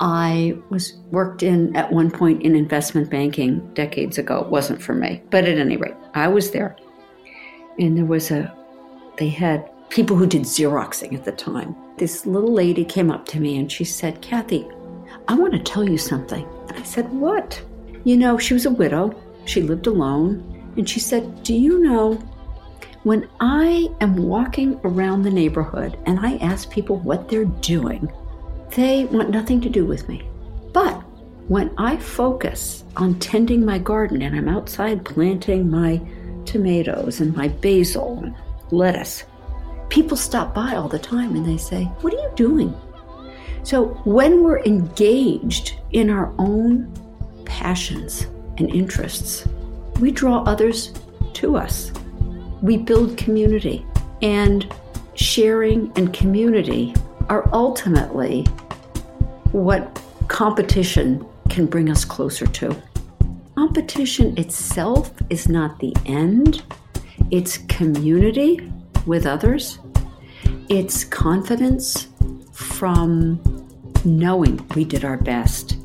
I 0.00 0.56
was 0.70 0.94
worked 1.10 1.42
in 1.42 1.76
at 1.76 1.92
one 1.92 2.10
point 2.10 2.42
in 2.42 2.56
investment 2.56 3.10
banking 3.10 3.72
decades 3.74 4.16
ago. 4.16 4.40
It 4.40 4.48
wasn't 4.48 4.80
for 4.80 4.94
me, 4.94 5.22
but 5.30 5.44
at 5.44 5.58
any 5.58 5.76
rate, 5.76 5.94
I 6.14 6.26
was 6.28 6.50
there. 6.52 6.74
And 7.78 7.96
there 7.96 8.06
was 8.06 8.30
a, 8.30 8.52
they 9.18 9.28
had 9.28 9.70
people 9.90 10.16
who 10.16 10.26
did 10.26 10.42
Xeroxing 10.42 11.12
at 11.12 11.24
the 11.24 11.32
time. 11.32 11.76
This 11.98 12.24
little 12.24 12.52
lady 12.52 12.84
came 12.84 13.10
up 13.10 13.26
to 13.26 13.40
me 13.40 13.58
and 13.58 13.70
she 13.70 13.84
said, 13.84 14.22
Kathy, 14.22 14.66
I 15.28 15.34
want 15.34 15.52
to 15.52 15.58
tell 15.58 15.86
you 15.86 15.98
something. 15.98 16.48
And 16.68 16.78
I 16.78 16.82
said, 16.82 17.12
What? 17.12 17.62
You 18.04 18.16
know, 18.16 18.38
she 18.38 18.54
was 18.54 18.64
a 18.64 18.70
widow, 18.70 19.14
she 19.44 19.60
lived 19.60 19.86
alone. 19.86 20.72
And 20.78 20.88
she 20.88 21.00
said, 21.00 21.42
Do 21.42 21.52
you 21.52 21.80
know 21.80 22.14
when 23.02 23.28
I 23.40 23.88
am 24.00 24.16
walking 24.16 24.78
around 24.84 25.22
the 25.22 25.30
neighborhood 25.30 25.98
and 26.06 26.20
I 26.20 26.36
ask 26.36 26.70
people 26.70 26.98
what 26.98 27.28
they're 27.28 27.44
doing, 27.46 28.10
they 28.72 29.04
want 29.06 29.30
nothing 29.30 29.60
to 29.62 29.68
do 29.68 29.84
with 29.84 30.08
me. 30.08 30.28
But 30.72 30.94
when 31.48 31.72
I 31.78 31.96
focus 31.96 32.84
on 32.96 33.18
tending 33.18 33.64
my 33.64 33.78
garden 33.78 34.22
and 34.22 34.36
I'm 34.36 34.48
outside 34.48 35.04
planting 35.04 35.70
my 35.70 36.00
tomatoes 36.44 37.20
and 37.20 37.36
my 37.36 37.48
basil 37.48 38.20
and 38.22 38.34
lettuce, 38.70 39.24
people 39.88 40.16
stop 40.16 40.54
by 40.54 40.76
all 40.76 40.88
the 40.88 40.98
time 40.98 41.34
and 41.34 41.44
they 41.44 41.56
say, 41.56 41.84
What 42.02 42.14
are 42.14 42.18
you 42.18 42.32
doing? 42.36 42.74
So 43.62 43.86
when 44.04 44.42
we're 44.42 44.60
engaged 44.60 45.76
in 45.92 46.08
our 46.08 46.32
own 46.38 46.92
passions 47.44 48.26
and 48.58 48.70
interests, 48.70 49.46
we 50.00 50.10
draw 50.10 50.42
others 50.44 50.94
to 51.34 51.56
us. 51.56 51.92
We 52.62 52.76
build 52.78 53.16
community, 53.16 53.84
and 54.22 54.72
sharing 55.14 55.92
and 55.96 56.12
community 56.12 56.94
are 57.30 57.48
ultimately 57.52 58.42
what 59.52 60.02
competition 60.26 61.24
can 61.48 61.64
bring 61.64 61.88
us 61.88 62.04
closer 62.04 62.44
to. 62.44 62.76
Competition 63.54 64.36
itself 64.36 65.12
is 65.30 65.48
not 65.48 65.78
the 65.78 65.94
end, 66.06 66.62
it's 67.30 67.58
community 67.68 68.68
with 69.06 69.26
others, 69.26 69.78
it's 70.68 71.04
confidence 71.04 72.08
from 72.52 73.40
knowing 74.04 74.58
we 74.74 74.84
did 74.84 75.04
our 75.04 75.18
best. 75.18 75.76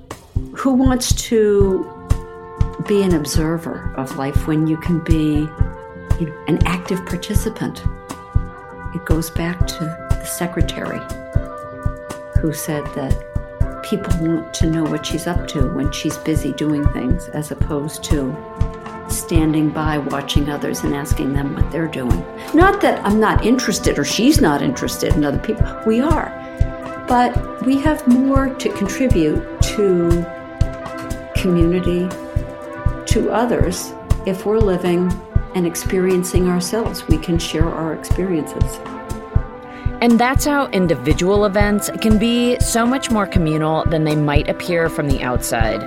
Who 0.55 0.73
wants 0.73 1.13
to 1.27 1.83
be 2.87 3.03
an 3.03 3.13
observer 3.13 3.93
of 3.97 4.17
life 4.17 4.47
when 4.47 4.65
you 4.65 4.77
can 4.77 5.03
be 5.03 5.47
you 6.19 6.27
know, 6.27 6.45
an 6.47 6.65
active 6.65 7.05
participant? 7.05 7.83
It 8.95 9.05
goes 9.05 9.29
back 9.29 9.67
to 9.67 9.79
the 10.09 10.25
secretary 10.25 11.01
who 12.45 12.53
said 12.53 12.85
that 12.93 13.81
people 13.81 14.13
want 14.23 14.53
to 14.53 14.69
know 14.69 14.83
what 14.83 15.03
she's 15.03 15.25
up 15.25 15.47
to 15.47 15.67
when 15.69 15.91
she's 15.91 16.15
busy 16.19 16.53
doing 16.53 16.87
things 16.89 17.27
as 17.29 17.49
opposed 17.49 18.03
to 18.03 18.35
standing 19.09 19.71
by 19.71 19.97
watching 19.97 20.47
others 20.47 20.83
and 20.83 20.93
asking 20.93 21.33
them 21.33 21.55
what 21.55 21.71
they're 21.71 21.87
doing. 21.87 22.23
Not 22.53 22.81
that 22.81 23.03
I'm 23.03 23.19
not 23.19 23.43
interested 23.43 23.97
or 23.97 24.05
she's 24.05 24.41
not 24.41 24.61
interested 24.61 25.15
in 25.15 25.25
other 25.25 25.39
people, 25.39 25.65
we 25.87 26.01
are. 26.01 26.29
But 27.07 27.65
we 27.65 27.79
have 27.79 28.07
more 28.07 28.53
to 28.53 28.69
contribute 28.73 29.41
to 29.73 30.23
community, 31.35 32.07
to 33.07 33.31
others, 33.31 33.91
if 34.27 34.45
we're 34.45 34.59
living 34.59 35.11
and 35.55 35.65
experiencing 35.65 36.47
ourselves. 36.47 37.07
We 37.07 37.17
can 37.17 37.39
share 37.39 37.67
our 37.67 37.95
experiences. 37.95 38.79
And 40.01 40.19
that's 40.19 40.45
how 40.45 40.67
individual 40.67 41.45
events 41.45 41.89
can 42.01 42.17
be 42.17 42.59
so 42.59 42.85
much 42.85 43.09
more 43.09 43.25
communal 43.25 43.85
than 43.85 44.03
they 44.03 44.15
might 44.15 44.49
appear 44.49 44.89
from 44.89 45.09
the 45.09 45.21
outside. 45.21 45.81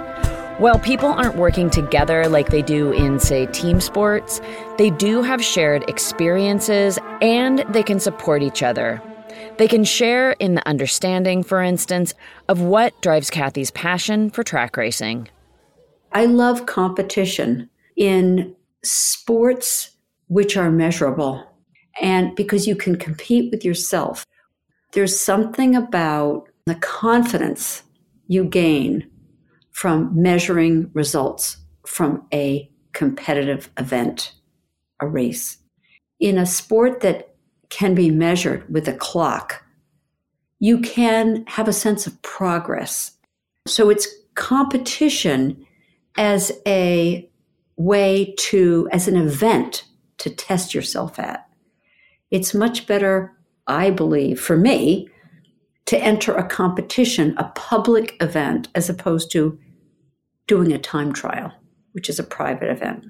While 0.59 0.79
people 0.81 1.11
aren't 1.11 1.37
working 1.37 1.71
together 1.71 2.29
like 2.29 2.49
they 2.51 2.62
do 2.62 2.90
in, 2.90 3.21
say, 3.21 3.47
team 3.47 3.81
sports, 3.81 4.40
they 4.77 4.90
do 4.90 5.23
have 5.23 5.44
shared 5.44 5.88
experiences 5.88 6.99
and 7.21 7.61
they 7.68 7.85
can 7.85 8.01
support 8.01 8.42
each 8.42 8.62
other. 8.62 9.01
They 9.59 9.68
can 9.68 9.85
share 9.85 10.33
in 10.33 10.55
the 10.55 10.66
understanding, 10.66 11.44
for 11.44 11.62
instance, 11.62 12.14
of 12.49 12.61
what 12.61 13.01
drives 13.03 13.31
Kathy's 13.31 13.71
passion 13.71 14.31
for 14.31 14.42
track 14.42 14.77
racing. 14.77 15.29
I 16.12 16.25
love 16.25 16.66
competition 16.66 17.71
in 17.97 18.57
sports 18.83 19.97
which 20.27 20.57
are 20.57 20.71
measurable 20.71 21.48
and 22.01 22.35
because 22.35 22.67
you 22.67 22.77
can 22.77 22.97
compete 22.97 23.51
with 23.51 23.65
yourself. 23.65 24.25
There's 24.93 25.19
something 25.19 25.77
about 25.77 26.49
the 26.67 26.77
confidence 26.77 27.83
you 28.27 28.45
gain 28.45 29.11
from 29.71 30.11
measuring 30.15 30.91
results 30.93 31.59
from 31.87 32.27
a 32.33 32.71
competitive 32.93 33.71
event, 33.79 34.35
a 35.01 35.07
race. 35.07 35.59
In 36.21 36.37
a 36.39 36.47
sport 36.47 37.01
that 37.01 37.35
can 37.71 37.95
be 37.95 38.11
measured 38.11 38.69
with 38.73 38.89
a 38.89 38.93
clock, 38.93 39.65
you 40.59 40.81
can 40.81 41.45
have 41.47 41.69
a 41.69 41.73
sense 41.73 42.07
of 42.07 42.21
progress. 42.23 43.13
So 43.67 43.91
it's 43.91 44.09
competition 44.35 45.67
as 46.17 46.53
a 46.67 47.29
way 47.77 48.35
to, 48.39 48.89
as 48.93 49.09
an 49.09 49.17
event 49.17 49.85
to 50.19 50.31
test 50.31 50.75
yourself 50.75 51.19
at. 51.19 51.48
It's 52.31 52.55
much 52.55 52.87
better, 52.87 53.33
I 53.67 53.91
believe, 53.91 54.41
for 54.41 54.57
me, 54.57 55.09
to 55.87 55.99
enter 55.99 56.35
a 56.35 56.47
competition, 56.47 57.35
a 57.38 57.45
public 57.55 58.17
event, 58.21 58.69
as 58.75 58.91
opposed 58.91 59.31
to 59.33 59.59
doing 60.47 60.73
a 60.73 60.79
time 60.79 61.12
trial, 61.12 61.53
which 61.93 62.11
is 62.11 62.19
a 62.19 62.25
private 62.25 62.71
event. 62.71 63.05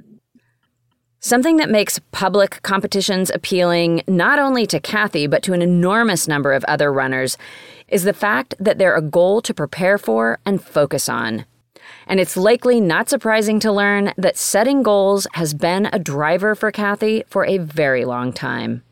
Something 1.21 1.57
that 1.57 1.69
makes 1.69 1.99
public 2.13 2.63
competitions 2.63 3.29
appealing 3.35 4.03
not 4.07 4.39
only 4.39 4.67
to 4.67 4.79
Kathy, 4.79 5.27
but 5.27 5.43
to 5.43 5.53
an 5.53 5.63
enormous 5.63 6.29
number 6.29 6.53
of 6.53 6.65
other 6.65 6.93
runners, 6.93 7.37
is 7.89 8.05
the 8.05 8.13
fact 8.13 8.55
that 8.61 8.79
they're 8.79 8.95
a 8.95 9.03
goal 9.03 9.43
to 9.43 9.53
prepare 9.53 9.99
for 9.99 10.39
and 10.47 10.63
focus 10.63 11.09
on. 11.09 11.45
And 12.07 12.21
it's 12.21 12.37
likely 12.37 12.81
not 12.81 13.09
surprising 13.09 13.59
to 13.61 13.73
learn 13.73 14.13
that 14.17 14.37
setting 14.37 14.85
goals 14.85 15.27
has 15.35 15.55
been 15.55 15.89
a 15.93 15.99
driver 15.99 16.55
for 16.55 16.71
Kathy 16.71 17.25
for 17.27 17.45
a 17.45 17.59
very 17.59 18.05
long 18.05 18.33
time. 18.33 18.85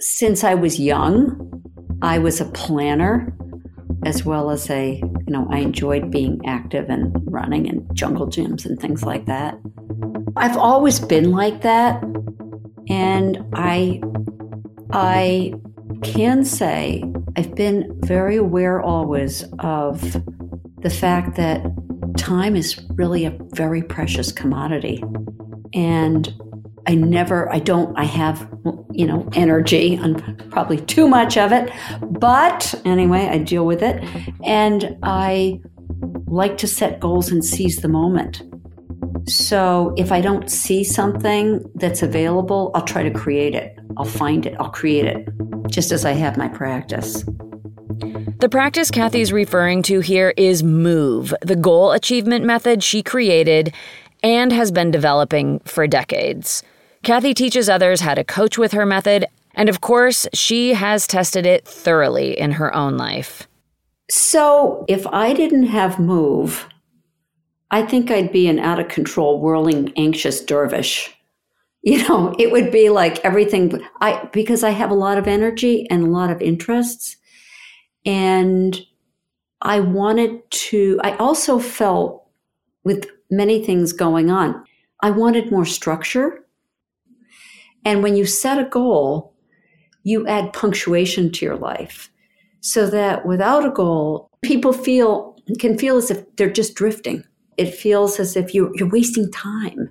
Since 0.00 0.44
I 0.44 0.54
was 0.54 0.78
young, 0.78 1.62
I 2.02 2.18
was 2.18 2.40
a 2.40 2.44
planner 2.44 3.34
as 4.04 4.24
well 4.24 4.50
as 4.50 4.70
a, 4.70 4.94
you 4.94 5.32
know, 5.32 5.48
I 5.50 5.58
enjoyed 5.58 6.10
being 6.10 6.40
active 6.46 6.88
and 6.88 7.12
running 7.26 7.68
and 7.68 7.84
jungle 7.94 8.28
gyms 8.28 8.64
and 8.64 8.78
things 8.78 9.02
like 9.02 9.26
that. 9.26 9.58
I've 10.36 10.56
always 10.56 11.00
been 11.00 11.32
like 11.32 11.62
that. 11.62 12.02
And 12.88 13.44
I 13.54 14.00
I 14.92 15.54
can 16.02 16.44
say 16.44 17.02
I've 17.36 17.54
been 17.54 17.92
very 18.02 18.36
aware 18.36 18.80
always 18.80 19.44
of 19.58 20.00
the 20.80 20.90
fact 20.90 21.36
that 21.36 21.66
time 22.16 22.56
is 22.56 22.80
really 22.94 23.24
a 23.24 23.36
very 23.52 23.82
precious 23.82 24.32
commodity. 24.32 25.02
And 25.74 26.32
I 26.86 26.94
never, 26.94 27.52
I 27.52 27.58
don't, 27.58 27.96
I 27.98 28.04
have, 28.04 28.48
you 28.98 29.06
know, 29.06 29.28
energy 29.34 29.94
and 29.94 30.50
probably 30.50 30.76
too 30.76 31.06
much 31.06 31.38
of 31.38 31.52
it. 31.52 31.72
But 32.02 32.74
anyway, 32.84 33.28
I 33.28 33.38
deal 33.38 33.64
with 33.64 33.80
it. 33.80 34.02
And 34.44 34.98
I 35.04 35.60
like 36.26 36.58
to 36.58 36.66
set 36.66 36.98
goals 36.98 37.30
and 37.30 37.44
seize 37.44 37.76
the 37.76 37.88
moment. 37.88 38.42
So 39.28 39.94
if 39.96 40.10
I 40.10 40.20
don't 40.20 40.50
see 40.50 40.82
something 40.82 41.64
that's 41.76 42.02
available, 42.02 42.72
I'll 42.74 42.82
try 42.82 43.04
to 43.04 43.10
create 43.10 43.54
it. 43.54 43.78
I'll 43.96 44.04
find 44.04 44.44
it, 44.46 44.56
I'll 44.58 44.70
create 44.70 45.04
it, 45.04 45.28
just 45.68 45.92
as 45.92 46.04
I 46.04 46.12
have 46.12 46.36
my 46.36 46.48
practice. 46.48 47.24
The 48.40 48.48
practice 48.50 48.90
Kathy's 48.90 49.32
referring 49.32 49.82
to 49.84 50.00
here 50.00 50.34
is 50.36 50.64
MOVE, 50.64 51.34
the 51.40 51.56
goal 51.56 51.92
achievement 51.92 52.44
method 52.44 52.82
she 52.82 53.02
created 53.02 53.72
and 54.24 54.52
has 54.52 54.72
been 54.72 54.90
developing 54.90 55.60
for 55.60 55.86
decades. 55.86 56.64
Kathy 57.02 57.34
teaches 57.34 57.68
others 57.68 58.00
how 58.00 58.14
to 58.14 58.24
coach 58.24 58.58
with 58.58 58.72
her 58.72 58.86
method, 58.86 59.26
and 59.54 59.68
of 59.68 59.80
course, 59.80 60.26
she 60.34 60.74
has 60.74 61.06
tested 61.06 61.46
it 61.46 61.66
thoroughly 61.66 62.38
in 62.38 62.52
her 62.52 62.74
own 62.74 62.96
life. 62.96 63.48
So 64.10 64.84
if 64.88 65.06
I 65.08 65.32
didn't 65.32 65.66
have 65.66 65.98
MOVE, 65.98 66.66
I 67.70 67.82
think 67.82 68.10
I'd 68.10 68.32
be 68.32 68.48
an 68.48 68.58
out 68.58 68.80
of 68.80 68.88
control, 68.88 69.40
whirling, 69.40 69.92
anxious 69.96 70.40
dervish. 70.40 71.14
You 71.82 72.08
know, 72.08 72.34
it 72.38 72.50
would 72.50 72.70
be 72.70 72.88
like 72.88 73.24
everything 73.24 73.82
I 74.00 74.28
because 74.32 74.64
I 74.64 74.70
have 74.70 74.90
a 74.90 74.94
lot 74.94 75.18
of 75.18 75.26
energy 75.26 75.86
and 75.90 76.04
a 76.04 76.10
lot 76.10 76.30
of 76.30 76.40
interests. 76.40 77.16
And 78.06 78.80
I 79.60 79.80
wanted 79.80 80.48
to, 80.50 81.00
I 81.02 81.16
also 81.16 81.58
felt 81.58 82.26
with 82.84 83.06
many 83.30 83.62
things 83.62 83.92
going 83.92 84.30
on, 84.30 84.64
I 85.02 85.10
wanted 85.10 85.50
more 85.50 85.66
structure. 85.66 86.44
And 87.88 88.02
when 88.02 88.16
you 88.16 88.26
set 88.26 88.58
a 88.58 88.68
goal, 88.68 89.32
you 90.04 90.26
add 90.26 90.52
punctuation 90.52 91.32
to 91.32 91.46
your 91.46 91.56
life 91.56 92.10
so 92.60 92.86
that 92.88 93.26
without 93.26 93.64
a 93.64 93.70
goal, 93.70 94.28
people 94.42 94.72
feel 94.72 95.36
can 95.58 95.78
feel 95.78 95.96
as 95.96 96.10
if 96.10 96.24
they're 96.36 96.50
just 96.50 96.74
drifting 96.74 97.24
it 97.58 97.74
feels 97.74 98.18
as 98.18 98.36
if 98.36 98.54
you, 98.54 98.72
you're 98.76 98.88
wasting 98.88 99.30
time. 99.30 99.90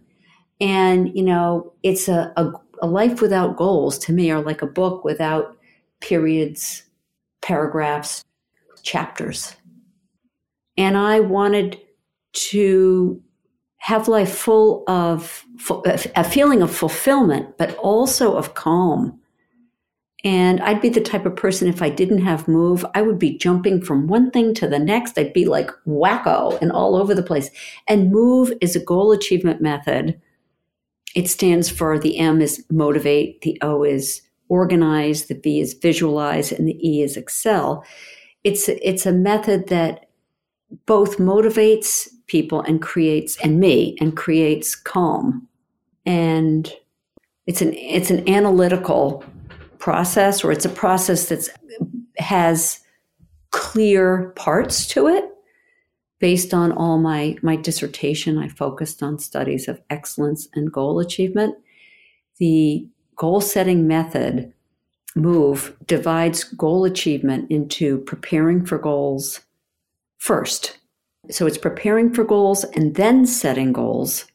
And, 0.60 1.16
you 1.16 1.22
know, 1.22 1.74
it's 1.84 2.08
a, 2.08 2.34
a, 2.38 2.52
a 2.82 2.88
life 2.88 3.22
without 3.22 3.58
goals 3.58 4.00
to 4.00 4.14
me, 4.14 4.32
or 4.32 4.42
like 4.42 4.62
a 4.62 4.68
book 4.68 5.04
without 5.04 5.56
periods, 6.00 6.84
paragraphs, 7.44 8.24
chapters. 8.82 9.56
And 10.78 10.98
I 10.98 11.20
wanted 11.20 11.80
to 12.34 13.22
have 13.78 14.08
life 14.08 14.34
full 14.34 14.84
of 14.88 15.46
a 16.16 16.24
feeling 16.24 16.62
of 16.62 16.76
fulfillment, 16.76 17.58
but 17.58 17.76
also 17.78 18.36
of 18.36 18.54
calm 18.54 19.20
and 20.24 20.60
I'd 20.62 20.82
be 20.82 20.90
the 20.90 21.02
type 21.02 21.26
of 21.26 21.36
person, 21.36 21.68
if 21.68 21.82
I 21.82 21.90
didn't 21.90 22.24
have 22.24 22.48
move, 22.48 22.86
I 22.96 23.02
would 23.02 23.20
be 23.20 23.38
jumping 23.38 23.82
from 23.82 24.08
one 24.08 24.32
thing 24.32 24.54
to 24.56 24.68
the 24.68 24.80
next. 24.80 25.18
I'd 25.18 25.32
be 25.32 25.46
like 25.46 25.70
wacko 25.88 26.60
and 26.62 26.72
all 26.72 26.96
over 26.96 27.13
the 27.13 27.24
place. 27.24 27.50
And 27.88 28.12
move 28.12 28.52
is 28.60 28.76
a 28.76 28.84
goal 28.84 29.12
achievement 29.12 29.62
method. 29.62 30.20
It 31.16 31.30
stands 31.30 31.70
for 31.70 32.00
the 32.00 32.18
M 32.18 32.42
is 32.42 32.66
motivate, 32.70 33.42
the 33.42 33.58
O 33.62 33.84
is 33.84 34.22
organize, 34.50 35.28
the 35.28 35.36
V 35.36 35.62
is 35.62 35.74
visualize, 35.76 36.52
and 36.52 36.68
the 36.68 36.78
E 36.88 37.02
is 37.02 37.16
excel. 37.16 37.86
It's, 38.44 38.68
it's 38.68 39.06
a 39.06 39.12
method 39.12 39.68
that 39.68 40.07
both 40.86 41.18
motivates 41.18 42.08
people 42.28 42.62
and 42.62 42.82
creates, 42.82 43.38
and 43.44 43.60
me, 43.60 43.98
and 44.02 44.18
creates 44.18 44.76
calm. 44.76 45.48
And 46.06 46.72
it's 47.46 47.62
an, 47.62 47.74
it's 47.74 48.12
an 48.12 48.28
analytical 48.30 49.24
process 49.80 50.44
or 50.44 50.52
it's 50.52 50.66
a 50.66 50.70
process 50.70 51.30
that 51.30 51.48
has 52.18 52.82
clear 53.52 54.34
parts 54.36 54.88
to 54.88 55.08
it 55.08 55.26
based 56.20 56.54
on 56.54 56.72
all 56.72 56.98
my 56.98 57.38
my 57.42 57.56
dissertation 57.56 58.38
i 58.38 58.48
focused 58.48 59.02
on 59.02 59.18
studies 59.18 59.68
of 59.68 59.80
excellence 59.90 60.48
and 60.54 60.72
goal 60.72 61.00
achievement 61.00 61.56
the 62.40 62.86
goal 63.16 63.40
setting 63.40 63.88
method 63.88 64.52
move 65.16 65.76
divides 65.86 66.44
goal 66.44 66.86
achievement 66.86 67.50
into 67.50 68.00
preparing 68.00 68.66
for 68.66 68.78
goals 68.78 69.40
first 70.18 70.78
so 71.30 71.46
it's 71.46 71.58
preparing 71.58 72.14
for 72.14 72.24
goals 72.24 72.64
and 72.64 72.96
then 72.96 73.26
setting 73.26 73.74
goals 73.74 74.26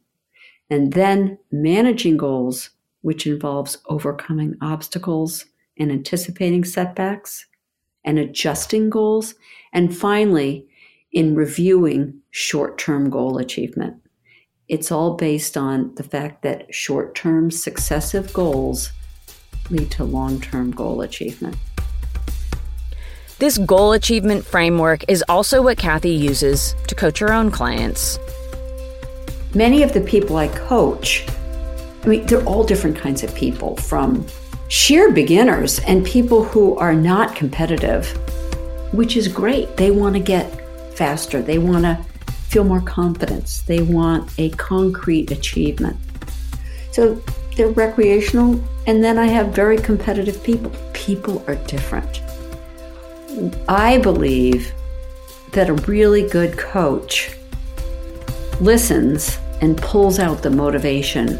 and 0.71 0.93
then 0.93 1.39
managing 1.51 2.17
goals 2.17 2.71
which 3.03 3.27
involves 3.27 3.79
overcoming 3.87 4.57
obstacles 4.63 5.47
and 5.79 5.91
anticipating 5.91 6.65
setbacks 6.65 7.47
and 8.05 8.19
adjusting 8.19 8.91
goals. 8.91 9.35
And 9.73 9.97
finally, 9.97 10.67
in 11.13 11.35
reviewing 11.35 12.21
short 12.31 12.79
term 12.79 13.11
goal 13.11 13.39
achievement. 13.39 13.97
It's 14.69 14.91
all 14.91 15.15
based 15.17 15.59
on 15.59 15.95
the 15.97 16.03
fact 16.03 16.43
that 16.43 16.75
short 16.75 17.15
term 17.15 17.51
successive 17.51 18.33
goals 18.33 18.91
lead 19.69 19.91
to 19.93 20.05
long 20.05 20.41
term 20.41 20.71
goal 20.71 21.03
achievement. 21.03 21.57
This 23.43 23.59
goal 23.59 23.91
achievement 23.91 24.47
framework 24.47 25.05
is 25.09 25.25
also 25.29 25.63
what 25.63 25.77
Kathy 25.77 26.13
uses 26.13 26.77
to 26.87 26.95
coach 26.95 27.19
her 27.19 27.33
own 27.33 27.51
clients. 27.51 28.21
Many 29.53 29.83
of 29.83 29.93
the 29.93 30.01
people 30.01 30.37
I 30.37 30.47
coach 30.47 31.27
I 32.05 32.07
mean, 32.07 32.25
they're 32.27 32.45
all 32.45 32.63
different 32.63 32.97
kinds 32.97 33.25
of 33.25 33.35
people 33.35 33.75
from 33.79 34.25
sheer 34.69 35.11
beginners 35.11 35.81
and 35.81 36.07
people 36.07 36.45
who 36.45 36.77
are 36.77 36.95
not 36.95 37.35
competitive, 37.35 38.07
which 38.93 39.17
is 39.17 39.27
great. 39.27 39.77
They 39.77 39.91
want 39.91 40.15
to 40.15 40.23
get 40.23 40.47
faster, 40.97 41.43
they 41.43 41.59
want 41.59 41.83
to 41.83 41.99
feel 42.47 42.63
more 42.63 42.81
confidence, 42.81 43.63
they 43.63 43.83
want 43.83 44.31
a 44.39 44.51
concrete 44.51 45.33
achievement. 45.33 45.97
So 46.93 47.21
they're 47.57 47.71
recreational, 47.71 48.63
and 48.87 49.03
then 49.03 49.19
I 49.19 49.27
have 49.27 49.49
very 49.49 49.79
competitive 49.79 50.45
people. 50.45 50.71
People 50.93 51.43
are 51.49 51.57
different. 51.57 52.23
I 53.69 53.99
believe 53.99 54.73
that 55.53 55.69
a 55.69 55.75
really 55.75 56.29
good 56.29 56.59
coach 56.59 57.35
listens 58.61 59.39
and 59.61 59.77
pulls 59.79 60.19
out 60.19 60.43
the 60.43 60.51
motivation 60.51 61.39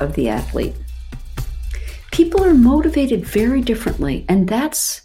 of 0.00 0.14
the 0.14 0.28
athlete. 0.28 0.74
People 2.12 2.44
are 2.44 2.54
motivated 2.54 3.24
very 3.24 3.60
differently, 3.60 4.24
and 4.28 4.48
that's 4.48 5.02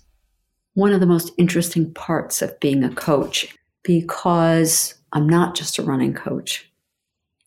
one 0.73 0.91
of 0.91 1.00
the 1.00 1.06
most 1.06 1.32
interesting 1.38 1.91
parts 1.93 2.41
of 2.41 2.60
being 2.60 2.84
a 2.84 2.93
coach 2.93 3.56
because 3.84 4.95
I'm 5.13 5.28
not 5.28 5.56
just 5.56 5.80
a 5.80 5.84
running 5.84 6.13
coach. 6.13 6.69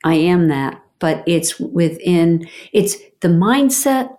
I 0.03 0.14
am 0.14 0.48
that, 0.48 0.83
but 0.98 1.22
it's 1.26 1.61
within, 1.61 2.48
it's 2.72 2.96
the 3.20 3.29
mindset 3.29 4.16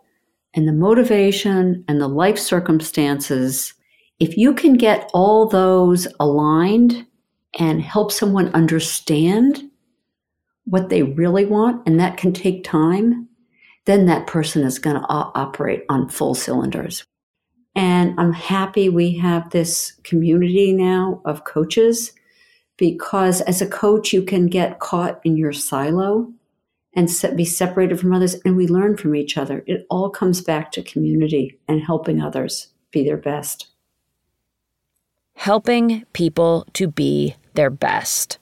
and 0.54 0.68
the 0.68 0.74
motivation 0.74 1.84
and 1.88 2.00
the 2.00 2.08
life 2.08 2.38
circumstances. 2.38 3.74
If 4.22 4.38
you 4.38 4.54
can 4.54 4.76
get 4.76 5.10
all 5.16 5.48
those 5.48 6.08
aligned 6.20 7.08
and 7.58 7.82
help 7.82 8.12
someone 8.12 8.54
understand 8.54 9.64
what 10.66 10.90
they 10.90 11.02
really 11.02 11.44
want, 11.44 11.88
and 11.88 12.00
that 12.00 12.18
can 12.18 12.32
take 12.32 12.64
time, 12.64 13.28
then 13.86 14.06
that 14.06 14.28
person 14.28 14.62
is 14.62 14.78
going 14.78 14.96
to 14.96 15.08
operate 15.10 15.86
on 15.90 16.08
full 16.08 16.36
cylinders. 16.36 17.04
And 17.74 18.14
I'm 18.20 18.32
happy 18.32 18.90
we 18.90 19.18
have 19.18 19.50
this 19.50 20.00
community 20.04 20.72
now 20.72 21.24
of 21.26 21.46
coaches 21.46 22.12
because 22.78 23.42
as 23.42 23.60
a 23.60 23.68
coach, 23.68 24.14
you 24.14 24.22
can 24.22 24.46
get 24.46 24.80
caught 24.80 25.20
in 25.24 25.36
your 25.36 25.52
silo 25.52 26.32
and 26.96 27.10
be 27.36 27.44
separated 27.44 28.00
from 28.00 28.14
others, 28.14 28.36
and 28.46 28.56
we 28.56 28.68
learn 28.68 28.98
from 28.98 29.16
each 29.16 29.36
other. 29.36 29.64
It 29.66 29.88
all 29.90 30.12
comes 30.12 30.42
back 30.42 30.72
to 30.74 30.84
community 30.84 31.60
and 31.68 31.82
helping 31.82 32.22
others 32.22 32.68
be 32.92 33.04
their 33.04 33.18
best. 33.18 33.71
Helping 35.36 36.06
people 36.14 36.68
to 36.74 36.88
be 36.88 37.36
their 37.54 37.70
best. 37.70 38.38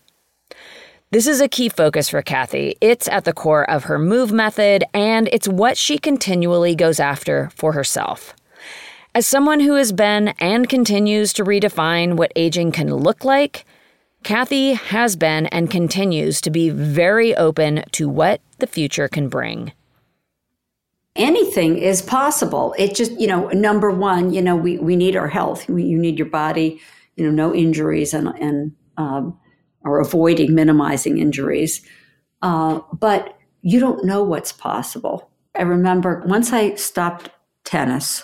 This 1.11 1.25
is 1.25 1.41
a 1.41 1.47
key 1.47 1.69
focus 1.69 2.09
for 2.09 2.21
Kathy. 2.21 2.75
It's 2.81 3.07
at 3.07 3.25
the 3.25 3.33
core 3.33 3.67
of 3.67 3.85
her 3.85 3.97
move 3.97 4.31
method, 4.31 4.83
and 4.93 5.27
it's 5.31 5.47
what 5.47 5.75
she 5.75 5.97
continually 5.97 6.75
goes 6.75 6.99
after 6.99 7.49
for 7.55 7.73
herself. 7.73 8.35
As 9.15 9.25
someone 9.25 9.59
who 9.59 9.73
has 9.73 9.91
been 9.91 10.29
and 10.39 10.69
continues 10.69 11.33
to 11.33 11.43
redefine 11.43 12.15
what 12.15 12.31
aging 12.35 12.71
can 12.71 12.93
look 12.93 13.25
like, 13.25 13.65
Kathy 14.23 14.73
has 14.73 15.15
been 15.15 15.47
and 15.47 15.71
continues 15.71 16.41
to 16.41 16.51
be 16.51 16.69
very 16.69 17.35
open 17.35 17.85
to 17.93 18.07
what 18.07 18.41
the 18.59 18.67
future 18.67 19.07
can 19.07 19.29
bring. 19.29 19.71
Anything 21.19 21.77
is 21.77 22.01
possible. 22.01 22.73
It 22.77 22.95
just, 22.95 23.11
you 23.19 23.27
know, 23.27 23.49
number 23.49 23.91
one, 23.91 24.33
you 24.33 24.41
know, 24.41 24.55
we, 24.55 24.77
we 24.77 24.95
need 24.95 25.15
our 25.15 25.27
health. 25.27 25.67
We, 25.69 25.83
you 25.83 25.97
need 25.97 26.17
your 26.17 26.29
body, 26.29 26.81
you 27.15 27.25
know, 27.25 27.31
no 27.31 27.53
injuries 27.53 28.13
and, 28.13 28.29
and 28.39 28.71
um, 28.97 29.37
or 29.83 29.99
avoiding 29.99 30.55
minimizing 30.55 31.17
injuries. 31.17 31.81
Uh, 32.41 32.79
but 32.93 33.37
you 33.61 33.79
don't 33.79 34.05
know 34.05 34.23
what's 34.23 34.51
possible. 34.51 35.29
I 35.55 35.63
remember 35.63 36.23
once 36.25 36.53
I 36.53 36.75
stopped 36.75 37.29
tennis, 37.65 38.23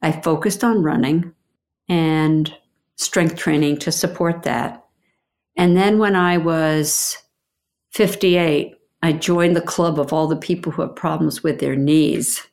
I 0.00 0.12
focused 0.12 0.62
on 0.62 0.82
running 0.82 1.34
and 1.88 2.54
strength 2.96 3.36
training 3.36 3.78
to 3.78 3.92
support 3.92 4.44
that. 4.44 4.84
And 5.56 5.76
then 5.76 5.98
when 5.98 6.14
I 6.14 6.38
was 6.38 7.18
58, 7.90 8.77
I 9.02 9.12
joined 9.12 9.54
the 9.54 9.60
club 9.60 9.98
of 9.98 10.12
all 10.12 10.26
the 10.26 10.36
people 10.36 10.72
who 10.72 10.82
have 10.82 10.96
problems 10.96 11.42
with 11.42 11.60
their 11.60 11.76
knees. 11.76 12.46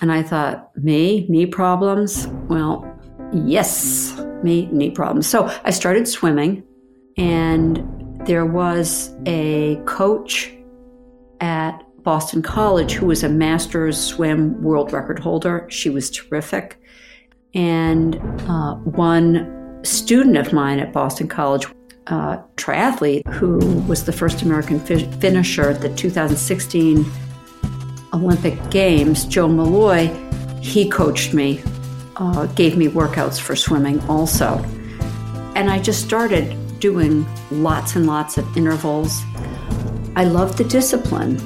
And 0.00 0.10
I 0.10 0.22
thought, 0.22 0.70
me, 0.76 1.26
knee 1.28 1.46
problems? 1.46 2.26
Well, 2.48 2.86
yes, 3.32 4.18
me, 4.42 4.66
knee 4.72 4.90
problems. 4.90 5.26
So 5.26 5.54
I 5.64 5.70
started 5.70 6.08
swimming, 6.08 6.62
and 7.18 7.84
there 8.26 8.46
was 8.46 9.14
a 9.26 9.76
coach 9.84 10.52
at 11.40 11.82
Boston 12.02 12.40
College 12.42 12.92
who 12.92 13.06
was 13.06 13.22
a 13.22 13.28
master's 13.28 13.98
swim 13.98 14.60
world 14.62 14.92
record 14.92 15.18
holder. 15.18 15.66
She 15.68 15.90
was 15.90 16.10
terrific. 16.10 16.80
And 17.54 18.16
uh, 18.48 18.76
one 18.76 19.80
student 19.82 20.36
of 20.36 20.52
mine 20.52 20.78
at 20.78 20.92
Boston 20.92 21.28
College, 21.28 21.66
uh, 22.06 22.38
triathlete, 22.56 23.26
who 23.28 23.58
was 23.82 24.04
the 24.04 24.12
first 24.12 24.42
American 24.42 24.80
fi- 24.80 25.10
finisher 25.20 25.70
at 25.70 25.80
the 25.80 25.94
2016 25.94 27.04
Olympic 28.12 28.70
Games, 28.70 29.24
Joe 29.24 29.48
Maloy, 29.48 30.08
he 30.62 30.88
coached 30.88 31.32
me, 31.32 31.62
uh, 32.16 32.46
gave 32.46 32.76
me 32.76 32.88
workouts 32.88 33.40
for 33.40 33.56
swimming 33.56 34.00
also. 34.08 34.58
And 35.54 35.70
I 35.70 35.78
just 35.78 36.04
started 36.04 36.56
doing 36.80 37.26
lots 37.50 37.96
and 37.96 38.06
lots 38.06 38.38
of 38.38 38.56
intervals. 38.56 39.22
I 40.16 40.24
loved 40.24 40.58
the 40.58 40.64
discipline 40.64 41.38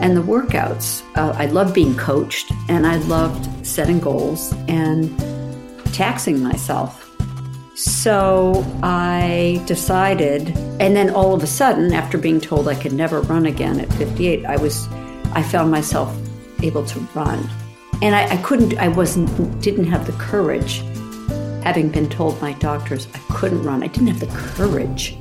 and 0.00 0.16
the 0.16 0.22
workouts. 0.22 1.02
Uh, 1.16 1.32
I 1.36 1.46
loved 1.46 1.74
being 1.74 1.96
coached 1.96 2.50
and 2.68 2.86
I 2.86 2.96
loved 2.96 3.66
setting 3.66 4.00
goals 4.00 4.52
and 4.68 5.16
taxing 5.92 6.42
myself. 6.42 6.99
So 7.80 8.62
I 8.82 9.62
decided, 9.64 10.50
and 10.80 10.94
then 10.94 11.08
all 11.08 11.32
of 11.32 11.42
a 11.42 11.46
sudden, 11.46 11.94
after 11.94 12.18
being 12.18 12.38
told 12.38 12.68
I 12.68 12.74
could 12.74 12.92
never 12.92 13.22
run 13.22 13.46
again 13.46 13.80
at 13.80 13.90
58, 13.94 14.44
I 14.44 14.58
was, 14.58 14.86
I 15.32 15.42
found 15.42 15.70
myself 15.70 16.14
able 16.62 16.84
to 16.84 17.00
run, 17.14 17.48
and 18.02 18.14
I, 18.14 18.34
I 18.34 18.36
couldn't, 18.42 18.76
I 18.76 18.88
wasn't, 18.88 19.62
didn't 19.62 19.86
have 19.86 20.04
the 20.04 20.12
courage. 20.12 20.80
Having 21.64 21.88
been 21.88 22.10
told 22.10 22.38
by 22.38 22.52
doctors 22.52 23.08
I 23.14 23.18
couldn't 23.32 23.62
run, 23.62 23.82
I 23.82 23.86
didn't 23.86 24.08
have 24.08 24.20
the 24.20 24.26
courage 24.26 25.16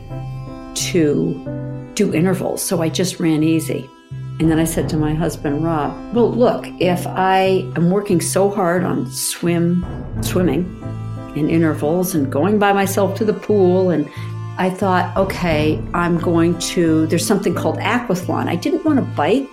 to 0.92 1.92
do 1.96 2.14
intervals, 2.14 2.62
so 2.62 2.82
I 2.82 2.90
just 2.90 3.22
ran 3.22 3.42
easy. 3.42 3.90
And 4.12 4.52
then 4.52 4.60
I 4.60 4.66
said 4.66 4.90
to 4.90 4.98
my 4.98 5.14
husband, 5.14 5.64
Rob, 5.64 6.14
well, 6.14 6.30
look, 6.30 6.68
if 6.82 7.08
I 7.08 7.72
am 7.78 7.90
working 7.90 8.20
so 8.20 8.50
hard 8.50 8.84
on 8.84 9.10
swim, 9.10 9.86
swimming 10.22 10.66
in 11.36 11.50
intervals 11.50 12.16
and 12.16 12.32
going 12.32 12.60
by 12.60 12.74
myself 12.74 13.18
to 13.18 13.26
the 13.26 13.34
pool, 13.34 13.90
and 13.90 14.10
I 14.58 14.70
thought, 14.70 15.16
okay, 15.16 15.82
I'm 15.94 16.18
going 16.18 16.60
to, 16.60 17.08
there's 17.08 17.26
something 17.26 17.56
called 17.56 17.78
aquathlon. 17.78 18.48
I 18.48 18.56
didn't 18.56 18.84
want 18.84 19.00
to 19.00 19.06
bike 19.06 19.50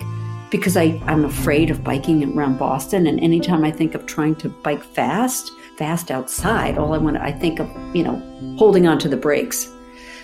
because 0.51 0.77
I, 0.77 1.01
I'm 1.07 1.25
afraid 1.25 1.71
of 1.71 1.85
biking 1.85 2.37
around 2.37 2.59
Boston. 2.59 3.07
And 3.07 3.21
anytime 3.21 3.65
I 3.65 3.71
think 3.71 3.95
of 3.95 4.07
trying 4.07 4.35
to 4.37 4.49
bike 4.49 4.83
fast, 4.83 5.53
fast 5.77 6.11
outside, 6.11 6.77
all 6.77 6.93
I 6.93 6.99
want, 6.99 7.19
I 7.19 7.31
think 7.31 7.61
of, 7.61 7.69
you 7.95 8.03
know, 8.03 8.17
holding 8.59 8.87
on 8.89 8.99
to 9.01 9.09
the 9.09 9.17
brakes. 9.17 9.71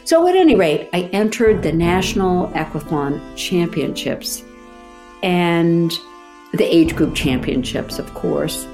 So 0.04 0.26
at 0.26 0.34
any 0.34 0.56
rate, 0.56 0.88
I 0.92 1.02
entered 1.12 1.62
the 1.62 1.72
National 1.72 2.48
Aquathlon 2.48 3.20
Championships 3.36 4.42
and 5.22 5.92
the 6.52 6.64
age 6.64 6.96
group 6.96 7.14
championships, 7.14 8.00
of 8.00 8.12
course. 8.14 8.64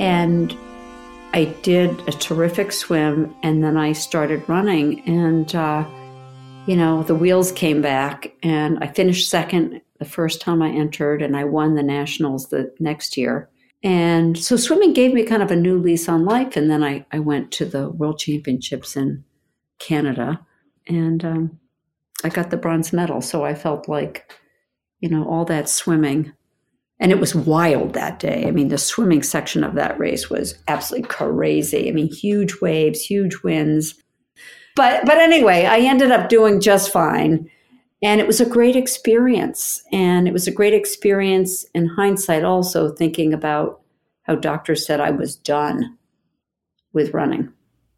And 0.00 0.56
I 1.36 1.44
did 1.60 1.90
a 2.08 2.12
terrific 2.12 2.72
swim, 2.72 3.36
and 3.42 3.62
then 3.62 3.76
I 3.76 3.92
started 3.92 4.48
running, 4.48 5.00
and 5.06 5.54
uh, 5.54 5.86
you 6.66 6.74
know 6.74 7.02
the 7.02 7.14
wheels 7.14 7.52
came 7.52 7.82
back, 7.82 8.32
and 8.42 8.78
I 8.82 8.86
finished 8.86 9.28
second 9.28 9.82
the 9.98 10.06
first 10.06 10.40
time 10.40 10.62
I 10.62 10.70
entered, 10.70 11.20
and 11.20 11.36
I 11.36 11.44
won 11.44 11.74
the 11.74 11.82
nationals 11.82 12.48
the 12.48 12.74
next 12.80 13.18
year. 13.18 13.50
And 13.82 14.38
so 14.38 14.56
swimming 14.56 14.94
gave 14.94 15.12
me 15.12 15.24
kind 15.24 15.42
of 15.42 15.50
a 15.50 15.56
new 15.56 15.78
lease 15.78 16.08
on 16.08 16.24
life, 16.24 16.56
and 16.56 16.70
then 16.70 16.82
I, 16.82 17.04
I 17.12 17.18
went 17.18 17.52
to 17.52 17.66
the 17.66 17.90
World 17.90 18.18
Championships 18.18 18.96
in 18.96 19.22
Canada, 19.78 20.40
and 20.86 21.22
um, 21.22 21.60
I 22.24 22.30
got 22.30 22.48
the 22.48 22.56
bronze 22.56 22.94
medal. 22.94 23.20
So 23.20 23.44
I 23.44 23.54
felt 23.54 23.90
like 23.90 24.32
you 25.00 25.10
know, 25.10 25.28
all 25.28 25.44
that 25.44 25.68
swimming. 25.68 26.32
And 26.98 27.12
it 27.12 27.20
was 27.20 27.34
wild 27.34 27.92
that 27.92 28.18
day. 28.18 28.46
I 28.46 28.50
mean, 28.50 28.68
the 28.68 28.78
swimming 28.78 29.22
section 29.22 29.62
of 29.62 29.74
that 29.74 29.98
race 29.98 30.30
was 30.30 30.54
absolutely 30.66 31.08
crazy. 31.08 31.88
I 31.88 31.92
mean, 31.92 32.10
huge 32.10 32.60
waves, 32.60 33.02
huge 33.02 33.42
winds. 33.42 33.94
But 34.74 35.04
but 35.04 35.18
anyway, 35.18 35.66
I 35.66 35.78
ended 35.80 36.10
up 36.10 36.28
doing 36.28 36.60
just 36.60 36.92
fine. 36.92 37.50
And 38.02 38.20
it 38.20 38.26
was 38.26 38.40
a 38.40 38.48
great 38.48 38.76
experience. 38.76 39.82
And 39.92 40.26
it 40.26 40.32
was 40.32 40.46
a 40.46 40.52
great 40.52 40.74
experience 40.74 41.64
in 41.74 41.86
hindsight 41.86 42.44
also 42.44 42.90
thinking 42.90 43.32
about 43.32 43.80
how 44.22 44.34
doctors 44.34 44.86
said 44.86 45.00
I 45.00 45.10
was 45.10 45.36
done 45.36 45.96
with 46.92 47.14
running. 47.14 47.52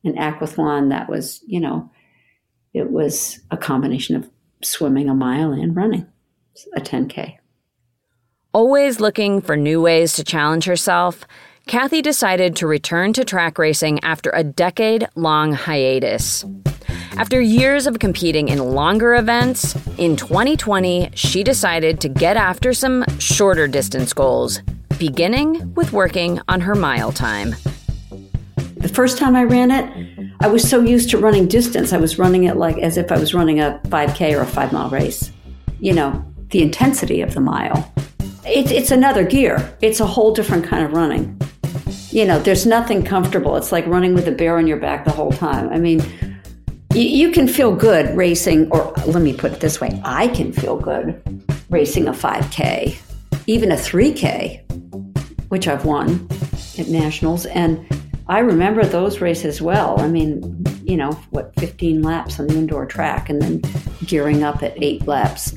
In 0.04 0.14
aquathlon, 0.14 0.90
that 0.90 1.08
was, 1.08 1.42
you 1.46 1.60
know, 1.60 1.90
it 2.74 2.90
was 2.90 3.40
a 3.50 3.56
combination 3.56 4.14
of 4.16 4.30
swimming 4.62 5.08
a 5.08 5.14
mile 5.14 5.52
and 5.52 5.74
running 5.74 6.06
a 6.76 6.80
10K. 6.80 7.37
Always 8.54 8.98
looking 8.98 9.42
for 9.42 9.58
new 9.58 9.82
ways 9.82 10.14
to 10.14 10.24
challenge 10.24 10.64
herself, 10.64 11.26
Kathy 11.66 12.00
decided 12.00 12.56
to 12.56 12.66
return 12.66 13.12
to 13.12 13.22
track 13.22 13.58
racing 13.58 14.02
after 14.02 14.30
a 14.30 14.42
decade 14.42 15.06
long 15.16 15.52
hiatus. 15.52 16.46
After 17.18 17.42
years 17.42 17.86
of 17.86 17.98
competing 17.98 18.48
in 18.48 18.58
longer 18.58 19.16
events, 19.16 19.76
in 19.98 20.16
2020, 20.16 21.10
she 21.12 21.44
decided 21.44 22.00
to 22.00 22.08
get 22.08 22.38
after 22.38 22.72
some 22.72 23.04
shorter 23.18 23.68
distance 23.68 24.14
goals, 24.14 24.62
beginning 24.98 25.74
with 25.74 25.92
working 25.92 26.40
on 26.48 26.62
her 26.62 26.74
mile 26.74 27.12
time. 27.12 27.54
The 28.78 28.88
first 28.88 29.18
time 29.18 29.36
I 29.36 29.44
ran 29.44 29.70
it, 29.70 30.30
I 30.40 30.48
was 30.48 30.66
so 30.66 30.80
used 30.80 31.10
to 31.10 31.18
running 31.18 31.48
distance. 31.48 31.92
I 31.92 31.98
was 31.98 32.18
running 32.18 32.44
it 32.44 32.56
like 32.56 32.78
as 32.78 32.96
if 32.96 33.12
I 33.12 33.18
was 33.18 33.34
running 33.34 33.60
a 33.60 33.78
5K 33.88 34.34
or 34.34 34.40
a 34.40 34.46
five 34.46 34.72
mile 34.72 34.88
race. 34.88 35.32
You 35.80 35.92
know, 35.92 36.24
the 36.48 36.62
intensity 36.62 37.20
of 37.20 37.34
the 37.34 37.40
mile. 37.40 37.92
It, 38.48 38.70
it's 38.70 38.90
another 38.90 39.24
gear. 39.24 39.76
It's 39.82 40.00
a 40.00 40.06
whole 40.06 40.32
different 40.32 40.64
kind 40.64 40.84
of 40.84 40.92
running. 40.92 41.38
You 42.10 42.24
know, 42.24 42.38
there's 42.38 42.66
nothing 42.66 43.04
comfortable. 43.04 43.56
It's 43.56 43.72
like 43.72 43.86
running 43.86 44.14
with 44.14 44.26
a 44.26 44.32
bear 44.32 44.56
on 44.56 44.66
your 44.66 44.78
back 44.78 45.04
the 45.04 45.10
whole 45.10 45.32
time. 45.32 45.68
I 45.68 45.78
mean, 45.78 46.00
you, 46.94 47.02
you 47.02 47.30
can 47.30 47.46
feel 47.46 47.74
good 47.74 48.16
racing, 48.16 48.70
or 48.70 48.92
let 49.06 49.22
me 49.22 49.34
put 49.34 49.52
it 49.52 49.60
this 49.60 49.80
way 49.80 50.00
I 50.04 50.28
can 50.28 50.52
feel 50.52 50.78
good 50.78 51.22
racing 51.68 52.08
a 52.08 52.12
5K, 52.12 52.98
even 53.46 53.70
a 53.72 53.76
3K, 53.76 55.48
which 55.50 55.68
I've 55.68 55.84
won 55.84 56.26
at 56.78 56.88
nationals. 56.88 57.44
And 57.46 57.86
I 58.28 58.38
remember 58.38 58.84
those 58.84 59.20
races 59.20 59.60
well. 59.60 60.00
I 60.00 60.08
mean, 60.08 60.64
you 60.82 60.96
know, 60.96 61.12
what, 61.30 61.54
15 61.60 62.02
laps 62.02 62.40
on 62.40 62.46
the 62.46 62.54
indoor 62.54 62.86
track 62.86 63.28
and 63.28 63.42
then 63.42 63.62
gearing 64.06 64.42
up 64.42 64.62
at 64.62 64.82
eight 64.82 65.06
laps. 65.06 65.54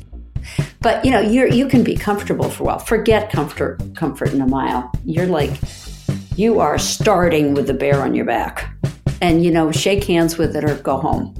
But 0.82 1.06
you 1.06 1.12
know, 1.12 1.20
you 1.20 1.48
you 1.48 1.68
can 1.68 1.84
be 1.84 1.96
comfortable 1.96 2.50
for 2.50 2.64
a 2.64 2.66
while. 2.66 2.80
Forget 2.80 3.32
comfort 3.32 3.80
comfort 3.96 4.34
in 4.34 4.42
a 4.42 4.48
mile. 4.48 4.92
You're 5.06 5.28
like 5.28 5.52
you 6.36 6.60
are 6.60 6.80
starting 6.80 7.54
with 7.54 7.68
the 7.68 7.74
bear 7.74 8.02
on 8.02 8.16
your 8.16 8.26
back. 8.26 8.74
And 9.22 9.46
you 9.46 9.52
know, 9.52 9.72
shake 9.72 10.06
hands 10.06 10.38
with 10.38 10.56
it 10.56 10.64
or 10.64 10.76
go 10.76 10.98
home. 10.98 11.36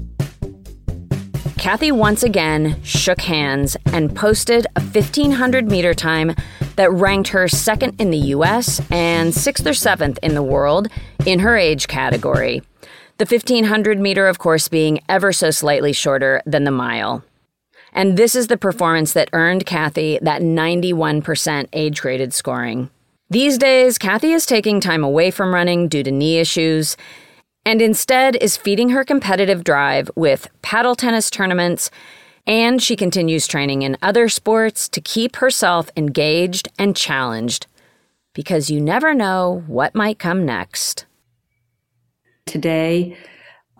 Kathy 1.58 1.92
once 1.92 2.22
again 2.22 2.80
shook 2.82 3.20
hands 3.20 3.76
and 3.86 4.14
posted 4.14 4.66
a 4.76 4.80
1500 4.80 5.68
meter 5.68 5.94
time 5.94 6.34
that 6.76 6.90
ranked 6.92 7.28
her 7.28 7.48
second 7.48 8.00
in 8.00 8.10
the 8.10 8.18
US 8.18 8.80
and 8.90 9.34
sixth 9.34 9.66
or 9.66 9.74
seventh 9.74 10.18
in 10.22 10.34
the 10.34 10.42
world 10.42 10.88
in 11.26 11.40
her 11.40 11.56
age 11.56 11.88
category. 11.88 12.62
The 13.18 13.26
1500 13.26 13.98
meter, 13.98 14.26
of 14.26 14.38
course, 14.38 14.68
being 14.68 15.00
ever 15.08 15.32
so 15.32 15.50
slightly 15.50 15.92
shorter 15.92 16.42
than 16.46 16.64
the 16.64 16.70
mile. 16.70 17.22
And 17.92 18.16
this 18.16 18.34
is 18.34 18.46
the 18.46 18.56
performance 18.56 19.12
that 19.12 19.30
earned 19.32 19.66
Kathy 19.66 20.18
that 20.22 20.42
91% 20.42 21.68
age 21.72 22.00
graded 22.00 22.32
scoring. 22.32 22.90
These 23.30 23.58
days, 23.58 23.98
Kathy 23.98 24.32
is 24.32 24.46
taking 24.46 24.80
time 24.80 25.04
away 25.04 25.30
from 25.30 25.54
running 25.54 25.88
due 25.88 26.02
to 26.02 26.10
knee 26.10 26.38
issues 26.38 26.96
and 27.64 27.80
instead 27.80 28.36
is 28.36 28.56
feeding 28.56 28.90
her 28.90 29.04
competitive 29.04 29.64
drive 29.64 30.10
with 30.16 30.48
paddle 30.62 30.96
tennis 30.96 31.30
tournaments, 31.30 31.90
and 32.46 32.82
she 32.82 32.96
continues 32.96 33.46
training 33.46 33.82
in 33.82 33.96
other 34.02 34.28
sports 34.28 34.88
to 34.88 35.00
keep 35.00 35.36
herself 35.36 35.88
engaged 35.96 36.68
and 36.78 36.96
challenged 36.96 37.66
because 38.34 38.70
you 38.70 38.80
never 38.80 39.14
know 39.14 39.62
what 39.66 39.94
might 39.94 40.18
come 40.18 40.44
next. 40.44 41.06
Today, 42.46 43.16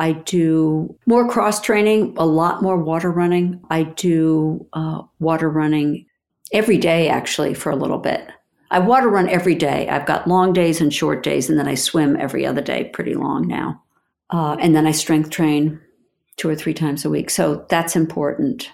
I 0.02 0.14
do 0.14 0.98
more 1.06 1.28
cross 1.28 1.60
training, 1.60 2.16
a 2.18 2.26
lot 2.26 2.60
more 2.60 2.76
water 2.76 3.08
running. 3.08 3.60
I 3.70 3.84
do 3.84 4.66
uh, 4.72 5.02
water 5.20 5.48
running 5.48 6.06
every 6.52 6.76
day, 6.76 7.08
actually, 7.08 7.54
for 7.54 7.70
a 7.70 7.76
little 7.76 7.98
bit. 7.98 8.28
I 8.72 8.80
water 8.80 9.08
run 9.08 9.28
every 9.28 9.54
day. 9.54 9.88
I've 9.88 10.04
got 10.04 10.26
long 10.26 10.52
days 10.52 10.80
and 10.80 10.92
short 10.92 11.22
days, 11.22 11.48
and 11.48 11.56
then 11.56 11.68
I 11.68 11.76
swim 11.76 12.16
every 12.16 12.44
other 12.44 12.60
day, 12.60 12.90
pretty 12.92 13.14
long 13.14 13.46
now. 13.46 13.80
Uh, 14.28 14.56
and 14.58 14.74
then 14.74 14.88
I 14.88 14.90
strength 14.90 15.30
train 15.30 15.80
two 16.36 16.48
or 16.48 16.56
three 16.56 16.74
times 16.74 17.04
a 17.04 17.10
week. 17.10 17.30
So 17.30 17.64
that's 17.68 17.94
important. 17.94 18.72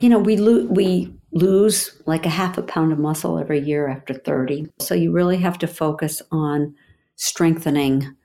You 0.00 0.08
know, 0.08 0.18
we 0.18 0.36
lo- 0.36 0.66
we 0.66 1.14
lose 1.30 2.02
like 2.04 2.26
a 2.26 2.30
half 2.30 2.58
a 2.58 2.62
pound 2.62 2.90
of 2.90 2.98
muscle 2.98 3.38
every 3.38 3.60
year 3.60 3.86
after 3.86 4.12
30. 4.12 4.66
So 4.80 4.96
you 4.96 5.12
really 5.12 5.36
have 5.36 5.58
to 5.58 5.68
focus 5.68 6.20
on 6.32 6.74
strengthening, 7.14 8.16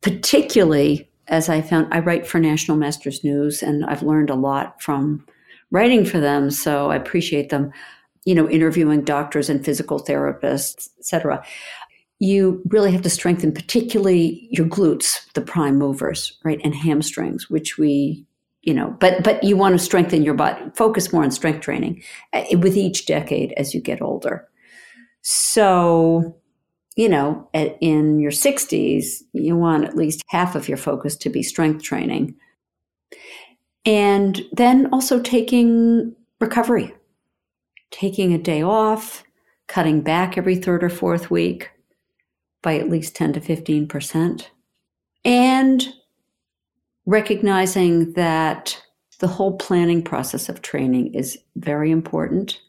particularly 0.00 1.09
as 1.30 1.48
I 1.48 1.62
found 1.62 1.92
I 1.92 2.00
write 2.00 2.26
for 2.26 2.38
National 2.38 2.76
Masters 2.76 3.24
News 3.24 3.62
and 3.62 3.84
I've 3.86 4.02
learned 4.02 4.30
a 4.30 4.34
lot 4.34 4.82
from 4.82 5.24
writing 5.70 6.04
for 6.04 6.18
them, 6.18 6.50
so 6.50 6.90
I 6.90 6.96
appreciate 6.96 7.48
them, 7.48 7.72
you 8.24 8.34
know, 8.34 8.48
interviewing 8.48 9.02
doctors 9.02 9.48
and 9.48 9.64
physical 9.64 10.00
therapists, 10.00 10.88
etc. 10.98 11.42
You 12.18 12.60
really 12.66 12.92
have 12.92 13.02
to 13.02 13.10
strengthen 13.10 13.52
particularly 13.52 14.48
your 14.50 14.66
glutes, 14.66 15.32
the 15.32 15.40
prime 15.40 15.78
movers, 15.78 16.38
right, 16.44 16.60
and 16.62 16.74
hamstrings, 16.74 17.48
which 17.48 17.78
we 17.78 18.26
you 18.62 18.74
know 18.74 18.94
but 19.00 19.24
but 19.24 19.42
you 19.42 19.56
want 19.56 19.72
to 19.72 19.78
strengthen 19.78 20.22
your 20.22 20.34
body 20.34 20.62
focus 20.74 21.12
more 21.12 21.22
on 21.22 21.30
strength 21.30 21.60
training 21.60 22.02
uh, 22.34 22.44
with 22.58 22.76
each 22.76 23.06
decade 23.06 23.52
as 23.56 23.72
you 23.72 23.80
get 23.80 24.02
older 24.02 24.46
so 25.22 26.36
you 27.00 27.08
know 27.08 27.48
at, 27.54 27.78
in 27.80 28.20
your 28.20 28.30
60s 28.30 29.22
you 29.32 29.56
want 29.56 29.84
at 29.84 29.96
least 29.96 30.22
half 30.28 30.54
of 30.54 30.68
your 30.68 30.76
focus 30.76 31.16
to 31.16 31.30
be 31.30 31.42
strength 31.42 31.82
training. 31.82 32.34
And 33.86 34.42
then 34.52 34.88
also 34.92 35.20
taking 35.20 36.14
recovery 36.40 36.94
taking 37.90 38.32
a 38.32 38.38
day 38.38 38.62
off 38.62 39.24
cutting 39.66 40.00
back 40.00 40.36
every 40.36 40.56
third 40.56 40.84
or 40.84 40.88
fourth 40.90 41.30
week 41.30 41.70
by 42.62 42.76
at 42.76 42.90
least 42.90 43.16
10 43.16 43.32
to 43.32 43.40
15% 43.40 44.46
and 45.24 45.88
recognizing 47.06 48.12
that 48.12 48.80
the 49.18 49.26
whole 49.26 49.56
planning 49.56 50.02
process 50.02 50.48
of 50.48 50.62
training 50.62 51.14
is 51.14 51.38
very 51.56 51.90
important 51.90 52.60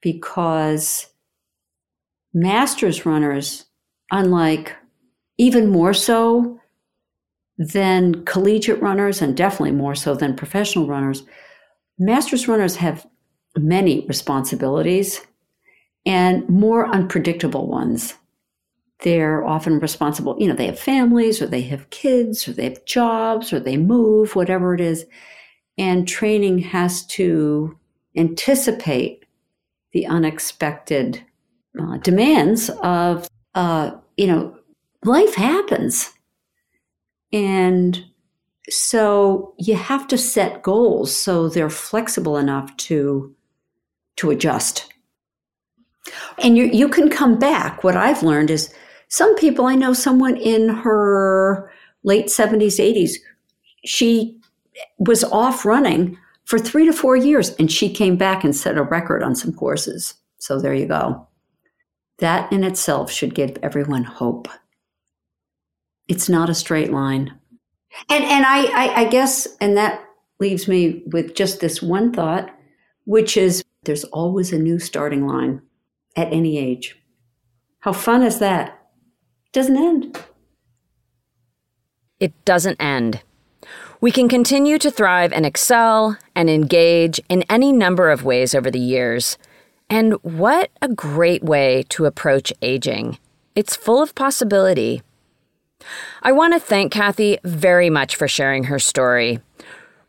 because 0.00 1.06
masters 2.34 3.06
runners, 3.06 3.64
unlike 4.10 4.74
even 5.38 5.68
more 5.68 5.94
so 5.94 6.60
than 7.56 8.24
collegiate 8.24 8.82
runners, 8.82 9.22
and 9.22 9.36
definitely 9.36 9.72
more 9.72 9.94
so 9.94 10.14
than 10.14 10.36
professional 10.36 10.86
runners, 10.86 11.22
masters 11.98 12.48
runners 12.48 12.76
have 12.76 13.06
many 13.56 14.04
responsibilities 14.06 15.20
and 16.04 16.46
more 16.48 16.92
unpredictable 16.92 17.68
ones 17.68 18.14
they're 19.04 19.44
often 19.44 19.78
responsible, 19.80 20.34
you 20.38 20.48
know, 20.48 20.54
they 20.54 20.66
have 20.66 20.78
families 20.78 21.42
or 21.42 21.46
they 21.46 21.60
have 21.60 21.90
kids 21.90 22.48
or 22.48 22.52
they 22.52 22.64
have 22.64 22.84
jobs 22.86 23.52
or 23.52 23.60
they 23.60 23.76
move, 23.76 24.34
whatever 24.34 24.74
it 24.74 24.80
is. 24.80 25.04
And 25.76 26.08
training 26.08 26.60
has 26.60 27.04
to 27.08 27.78
anticipate 28.16 29.24
the 29.92 30.06
unexpected 30.06 31.22
uh, 31.80 31.96
demands 31.98 32.70
of, 32.82 33.28
uh, 33.54 33.92
you 34.16 34.26
know, 34.26 34.56
life 35.04 35.34
happens. 35.34 36.10
And 37.32 38.04
so 38.70 39.54
you 39.58 39.74
have 39.74 40.08
to 40.08 40.18
set 40.18 40.62
goals 40.62 41.14
so 41.14 41.48
they're 41.48 41.70
flexible 41.70 42.36
enough 42.36 42.74
to 42.78 43.34
to 44.16 44.30
adjust. 44.30 44.92
And 46.38 46.56
you 46.56 46.64
you 46.66 46.88
can 46.88 47.10
come 47.10 47.38
back. 47.38 47.82
What 47.82 47.96
I've 47.96 48.22
learned 48.22 48.50
is 48.50 48.72
some 49.08 49.34
people, 49.36 49.66
I 49.66 49.74
know 49.74 49.92
someone 49.92 50.36
in 50.36 50.68
her 50.68 51.70
late 52.02 52.26
70s, 52.26 52.78
80s, 52.78 53.12
she 53.84 54.40
was 54.98 55.24
off 55.24 55.64
running 55.64 56.18
for 56.44 56.58
three 56.58 56.84
to 56.86 56.92
four 56.92 57.16
years 57.16 57.54
and 57.56 57.70
she 57.70 57.92
came 57.92 58.16
back 58.16 58.44
and 58.44 58.54
set 58.54 58.76
a 58.76 58.82
record 58.82 59.22
on 59.22 59.34
some 59.34 59.52
courses. 59.52 60.14
So 60.38 60.60
there 60.60 60.74
you 60.74 60.86
go. 60.86 61.26
That 62.18 62.52
in 62.52 62.64
itself 62.64 63.10
should 63.10 63.34
give 63.34 63.58
everyone 63.62 64.04
hope. 64.04 64.48
It's 66.08 66.28
not 66.28 66.50
a 66.50 66.54
straight 66.54 66.92
line. 66.92 67.38
And, 68.10 68.24
and 68.24 68.44
I, 68.44 68.64
I, 68.64 69.00
I 69.00 69.04
guess, 69.06 69.46
and 69.60 69.76
that 69.76 70.04
leaves 70.40 70.68
me 70.68 71.02
with 71.06 71.34
just 71.34 71.60
this 71.60 71.82
one 71.82 72.12
thought, 72.12 72.54
which 73.04 73.36
is 73.36 73.64
there's 73.84 74.04
always 74.04 74.52
a 74.52 74.58
new 74.58 74.78
starting 74.78 75.26
line 75.26 75.62
at 76.16 76.32
any 76.32 76.58
age. 76.58 76.96
How 77.80 77.92
fun 77.92 78.22
is 78.22 78.38
that? 78.38 78.68
It 79.46 79.52
doesn't 79.52 79.76
end. 79.76 80.18
It 82.20 82.44
doesn't 82.44 82.80
end. 82.80 83.22
We 84.00 84.10
can 84.10 84.28
continue 84.28 84.78
to 84.78 84.90
thrive 84.90 85.32
and 85.32 85.46
excel 85.46 86.18
and 86.34 86.50
engage 86.50 87.20
in 87.28 87.42
any 87.48 87.72
number 87.72 88.10
of 88.10 88.24
ways 88.24 88.54
over 88.54 88.70
the 88.70 88.78
years. 88.78 89.38
And 89.90 90.14
what 90.22 90.70
a 90.80 90.88
great 90.88 91.42
way 91.42 91.84
to 91.90 92.06
approach 92.06 92.52
aging! 92.62 93.18
It's 93.54 93.76
full 93.76 94.02
of 94.02 94.14
possibility. 94.14 95.02
I 96.22 96.32
want 96.32 96.54
to 96.54 96.60
thank 96.60 96.92
Kathy 96.92 97.38
very 97.44 97.90
much 97.90 98.16
for 98.16 98.26
sharing 98.26 98.64
her 98.64 98.78
story. 98.78 99.40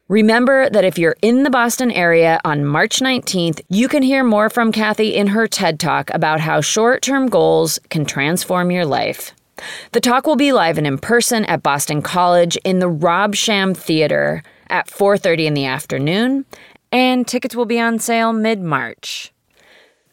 Remember 0.07 0.69
that 0.69 0.85
if 0.85 0.99
you're 0.99 1.17
in 1.21 1.43
the 1.43 1.49
Boston 1.49 1.91
area 1.91 2.39
on 2.45 2.63
March 2.63 2.99
19th, 2.99 3.59
you 3.69 3.87
can 3.87 4.03
hear 4.03 4.23
more 4.23 4.49
from 4.49 4.71
Kathy 4.71 5.15
in 5.15 5.27
her 5.27 5.47
TED 5.47 5.79
Talk 5.79 6.11
about 6.11 6.39
how 6.39 6.61
short 6.61 7.01
term 7.01 7.27
goals 7.27 7.79
can 7.89 8.05
transform 8.05 8.71
your 8.71 8.85
life. 8.85 9.33
The 9.93 10.01
talk 10.01 10.27
will 10.27 10.35
be 10.35 10.51
live 10.51 10.77
and 10.77 10.85
in 10.85 10.97
person 10.97 11.45
at 11.45 11.63
Boston 11.63 12.01
College 12.01 12.55
in 12.57 12.79
the 12.79 12.89
Robsham 12.89 13.75
Theater 13.75 14.43
at 14.69 14.87
4:30 14.87 15.47
in 15.47 15.53
the 15.53 15.65
afternoon, 15.65 16.45
and 16.91 17.27
tickets 17.27 17.55
will 17.55 17.65
be 17.65 17.79
on 17.79 17.99
sale 17.99 18.33
mid-March. 18.33 19.33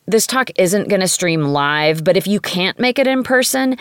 This 0.07 0.27
talk 0.27 0.51
isn't 0.57 0.89
going 0.89 1.01
to 1.01 1.09
stream 1.09 1.45
live, 1.45 2.03
but 2.03 2.17
if 2.17 2.27
you 2.27 2.41
can't 2.41 2.79
make 2.79 2.99
it 2.99 3.07
in 3.07 3.23
person, 3.23 3.77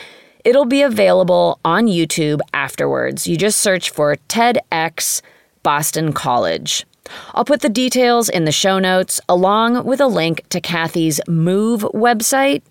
it'll 0.46 0.66
be 0.66 0.84
available 0.84 1.60
on 1.66 1.88
YouTube 1.88 2.42
afterwards. 2.54 3.26
You 3.26 3.38
just 3.38 3.60
search 3.60 3.90
for 3.90 4.16
TEDx 4.28 5.22
Boston 5.64 6.14
College. 6.14 6.86
I'll 7.34 7.46
put 7.46 7.62
the 7.62 7.70
details 7.70 8.30
in 8.30 8.46
the 8.46 8.52
show 8.52 8.78
notes 8.78 9.20
along 9.28 9.86
with 9.86 10.00
a 10.00 10.08
link 10.08 10.48
to 10.50 10.62
Kathy's 10.62 11.20
Move 11.28 11.82
website, 11.94 12.62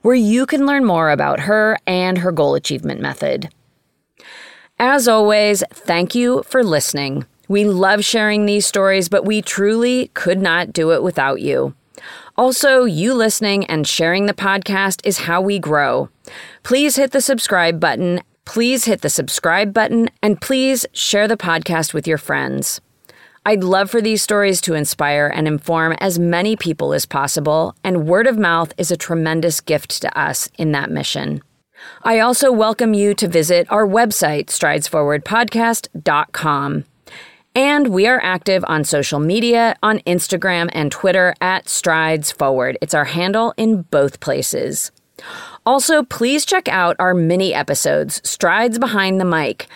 where 0.00 0.14
you 0.14 0.46
can 0.46 0.66
learn 0.66 0.84
more 0.84 1.10
about 1.10 1.40
her 1.40 1.78
and 1.86 2.18
her 2.18 2.32
goal 2.32 2.54
achievement 2.54 3.00
method. 3.00 3.50
As 4.78 5.06
always, 5.06 5.62
thank 5.70 6.14
you 6.14 6.42
for 6.44 6.64
listening. 6.64 7.26
We 7.48 7.64
love 7.64 8.04
sharing 8.04 8.46
these 8.46 8.66
stories, 8.66 9.08
but 9.08 9.24
we 9.24 9.42
truly 9.42 10.10
could 10.14 10.40
not 10.40 10.72
do 10.72 10.92
it 10.92 11.02
without 11.02 11.40
you. 11.40 11.74
Also, 12.38 12.84
you 12.84 13.14
listening 13.14 13.64
and 13.66 13.86
sharing 13.86 14.26
the 14.26 14.34
podcast 14.34 15.00
is 15.04 15.18
how 15.18 15.40
we 15.40 15.58
grow. 15.58 16.08
Please 16.62 16.96
hit 16.96 17.12
the 17.12 17.20
subscribe 17.20 17.80
button 17.80 18.20
please 18.46 18.86
hit 18.86 19.02
the 19.02 19.10
subscribe 19.10 19.74
button 19.74 20.08
and 20.22 20.40
please 20.40 20.86
share 20.92 21.28
the 21.28 21.36
podcast 21.36 21.92
with 21.92 22.06
your 22.06 22.16
friends. 22.16 22.80
I'd 23.44 23.62
love 23.62 23.90
for 23.90 24.00
these 24.00 24.22
stories 24.22 24.62
to 24.62 24.72
inspire 24.74 25.26
and 25.26 25.46
inform 25.46 25.92
as 26.00 26.18
many 26.18 26.56
people 26.56 26.94
as 26.94 27.04
possible, 27.06 27.76
and 27.84 28.08
word 28.08 28.26
of 28.26 28.38
mouth 28.38 28.72
is 28.78 28.90
a 28.90 28.96
tremendous 28.96 29.60
gift 29.60 30.00
to 30.02 30.18
us 30.18 30.48
in 30.58 30.72
that 30.72 30.90
mission. 30.90 31.42
I 32.02 32.18
also 32.20 32.50
welcome 32.50 32.94
you 32.94 33.12
to 33.14 33.28
visit 33.28 33.70
our 33.70 33.86
website, 33.86 34.46
stridesforwardpodcast.com. 34.46 36.84
And 37.56 37.88
we 37.88 38.06
are 38.06 38.20
active 38.22 38.66
on 38.68 38.84
social 38.84 39.18
media 39.18 39.76
on 39.82 40.00
Instagram 40.00 40.68
and 40.74 40.92
Twitter 40.92 41.34
at 41.40 41.70
Strides 41.70 42.30
Forward. 42.30 42.76
It's 42.82 42.92
our 42.92 43.06
handle 43.06 43.54
in 43.56 43.80
both 43.80 44.20
places. 44.20 44.92
Also, 45.64 46.02
please 46.02 46.44
check 46.44 46.68
out 46.68 46.96
our 46.98 47.14
mini 47.14 47.54
episodes, 47.54 48.20
Strides 48.28 48.78
Behind 48.78 49.18
the 49.18 49.24
Mic. 49.24 49.68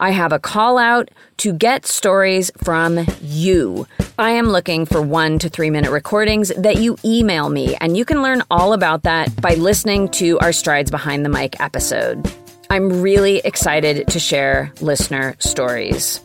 I 0.00 0.10
have 0.10 0.32
a 0.32 0.40
call 0.40 0.78
out 0.78 1.12
to 1.36 1.52
get 1.52 1.86
stories 1.86 2.50
from 2.56 3.06
you. 3.22 3.86
I 4.18 4.30
am 4.30 4.46
looking 4.46 4.84
for 4.84 5.00
one 5.00 5.38
to 5.38 5.48
three 5.48 5.70
minute 5.70 5.92
recordings 5.92 6.48
that 6.58 6.78
you 6.78 6.96
email 7.04 7.50
me, 7.50 7.76
and 7.76 7.96
you 7.96 8.04
can 8.04 8.20
learn 8.20 8.42
all 8.50 8.72
about 8.72 9.04
that 9.04 9.40
by 9.40 9.54
listening 9.54 10.08
to 10.08 10.40
our 10.40 10.52
Strides 10.52 10.90
Behind 10.90 11.24
the 11.24 11.28
Mic 11.28 11.60
episode. 11.60 12.28
I'm 12.68 13.00
really 13.00 13.38
excited 13.44 14.08
to 14.08 14.18
share 14.18 14.72
listener 14.80 15.36
stories. 15.38 16.20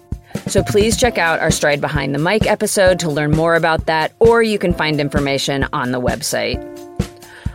So 0.47 0.63
please 0.63 0.97
check 0.97 1.17
out 1.17 1.39
our 1.39 1.51
Stride 1.51 1.81
Behind 1.81 2.13
the 2.13 2.19
Mic 2.19 2.45
episode 2.45 2.99
to 2.99 3.09
learn 3.09 3.31
more 3.31 3.55
about 3.55 3.86
that, 3.86 4.13
or 4.19 4.43
you 4.43 4.59
can 4.59 4.73
find 4.73 4.99
information 4.99 5.65
on 5.73 5.91
the 5.91 6.01
website. 6.01 6.59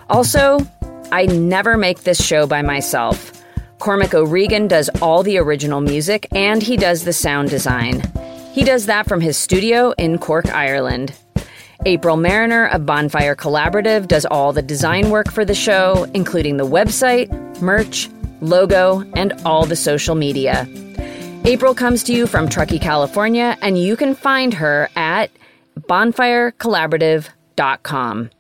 Also, 0.09 0.59
I 1.13 1.27
never 1.27 1.77
make 1.77 2.03
this 2.03 2.25
show 2.25 2.47
by 2.47 2.63
myself. 2.63 3.33
Cormac 3.79 4.15
O'Regan 4.15 4.69
does 4.69 4.89
all 5.01 5.23
the 5.23 5.39
original 5.39 5.81
music 5.81 6.27
and 6.33 6.63
he 6.63 6.77
does 6.77 7.05
the 7.05 7.13
sound 7.13 7.51
design. 7.51 8.03
He 8.53 8.65
does 8.65 8.87
that 8.87 9.07
from 9.07 9.21
his 9.21 9.37
studio 9.37 9.93
in 9.99 10.19
Cork, 10.19 10.47
Ireland. 10.53 11.15
April 11.87 12.17
Mariner 12.17 12.67
of 12.67 12.85
Bonfire 12.85 13.37
Collaborative 13.37 14.09
does 14.09 14.27
all 14.27 14.53
the 14.53 14.63
design 14.63 15.11
work 15.11 15.31
for 15.31 15.45
the 15.45 15.55
show, 15.55 16.07
including 16.13 16.57
the 16.57 16.67
website, 16.67 17.31
merch, 17.63 18.09
logo, 18.41 19.05
and 19.15 19.33
all 19.45 19.65
the 19.65 19.77
social 19.77 20.17
media. 20.17 20.67
April 21.49 21.75
comes 21.75 22.03
to 22.03 22.13
you 22.13 22.27
from 22.27 22.47
Truckee, 22.47 22.79
California, 22.79 23.57
and 23.63 23.79
you 23.79 23.97
can 23.97 24.15
find 24.15 24.53
her 24.53 24.91
at 24.95 25.31
bonfirecollaborative.com. 25.81 28.31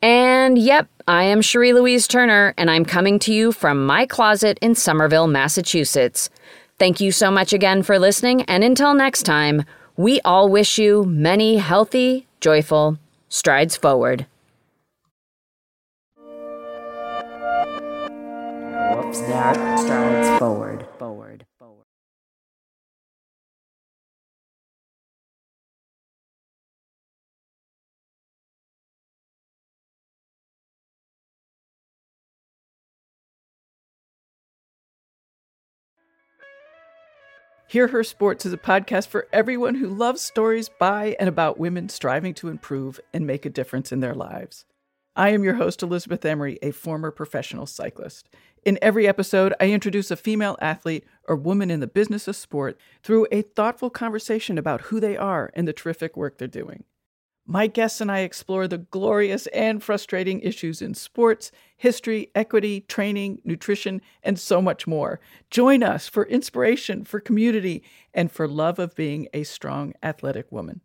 And 0.00 0.56
yep, 0.56 0.88
I 1.06 1.24
am 1.24 1.42
Cherie 1.42 1.74
Louise 1.74 2.08
Turner, 2.08 2.54
and 2.56 2.70
I'm 2.70 2.86
coming 2.86 3.18
to 3.18 3.34
you 3.34 3.52
from 3.52 3.84
my 3.84 4.06
closet 4.06 4.58
in 4.62 4.74
Somerville, 4.74 5.26
Massachusetts. 5.26 6.30
Thank 6.78 6.98
you 6.98 7.12
so 7.12 7.30
much 7.30 7.52
again 7.52 7.82
for 7.82 7.98
listening, 7.98 8.40
and 8.44 8.64
until 8.64 8.94
next 8.94 9.24
time, 9.24 9.66
we 9.98 10.22
all 10.22 10.48
wish 10.48 10.78
you 10.78 11.04
many 11.04 11.58
healthy, 11.58 12.26
joyful 12.40 12.98
strides 13.28 13.76
forward. 13.76 14.24
Whoops, 18.96 19.20
that 19.20 19.78
strides. 19.78 20.38
Forward. 20.38 20.63
Hear 37.74 37.88
Her 37.88 38.04
Sports 38.04 38.46
is 38.46 38.52
a 38.52 38.56
podcast 38.56 39.08
for 39.08 39.26
everyone 39.32 39.74
who 39.74 39.88
loves 39.88 40.22
stories 40.22 40.70
by 40.78 41.16
and 41.18 41.28
about 41.28 41.58
women 41.58 41.88
striving 41.88 42.32
to 42.34 42.46
improve 42.46 43.00
and 43.12 43.26
make 43.26 43.44
a 43.44 43.50
difference 43.50 43.90
in 43.90 43.98
their 43.98 44.14
lives. 44.14 44.64
I 45.16 45.30
am 45.30 45.42
your 45.42 45.54
host, 45.54 45.82
Elizabeth 45.82 46.24
Emery, 46.24 46.56
a 46.62 46.70
former 46.70 47.10
professional 47.10 47.66
cyclist. 47.66 48.28
In 48.64 48.78
every 48.80 49.08
episode, 49.08 49.54
I 49.58 49.70
introduce 49.70 50.12
a 50.12 50.16
female 50.16 50.56
athlete 50.60 51.04
or 51.26 51.34
woman 51.34 51.68
in 51.68 51.80
the 51.80 51.88
business 51.88 52.28
of 52.28 52.36
sport 52.36 52.78
through 53.02 53.26
a 53.32 53.42
thoughtful 53.42 53.90
conversation 53.90 54.56
about 54.56 54.82
who 54.82 55.00
they 55.00 55.16
are 55.16 55.50
and 55.54 55.66
the 55.66 55.72
terrific 55.72 56.16
work 56.16 56.38
they're 56.38 56.46
doing. 56.46 56.84
My 57.46 57.66
guests 57.66 58.00
and 58.00 58.10
I 58.10 58.20
explore 58.20 58.66
the 58.66 58.78
glorious 58.78 59.46
and 59.48 59.82
frustrating 59.82 60.40
issues 60.40 60.80
in 60.80 60.94
sports, 60.94 61.52
history, 61.76 62.30
equity, 62.34 62.80
training, 62.80 63.40
nutrition, 63.44 64.00
and 64.22 64.38
so 64.38 64.62
much 64.62 64.86
more. 64.86 65.20
Join 65.50 65.82
us 65.82 66.08
for 66.08 66.24
inspiration, 66.24 67.04
for 67.04 67.20
community, 67.20 67.82
and 68.14 68.32
for 68.32 68.48
love 68.48 68.78
of 68.78 68.94
being 68.94 69.28
a 69.34 69.42
strong 69.42 69.92
athletic 70.02 70.50
woman. 70.50 70.80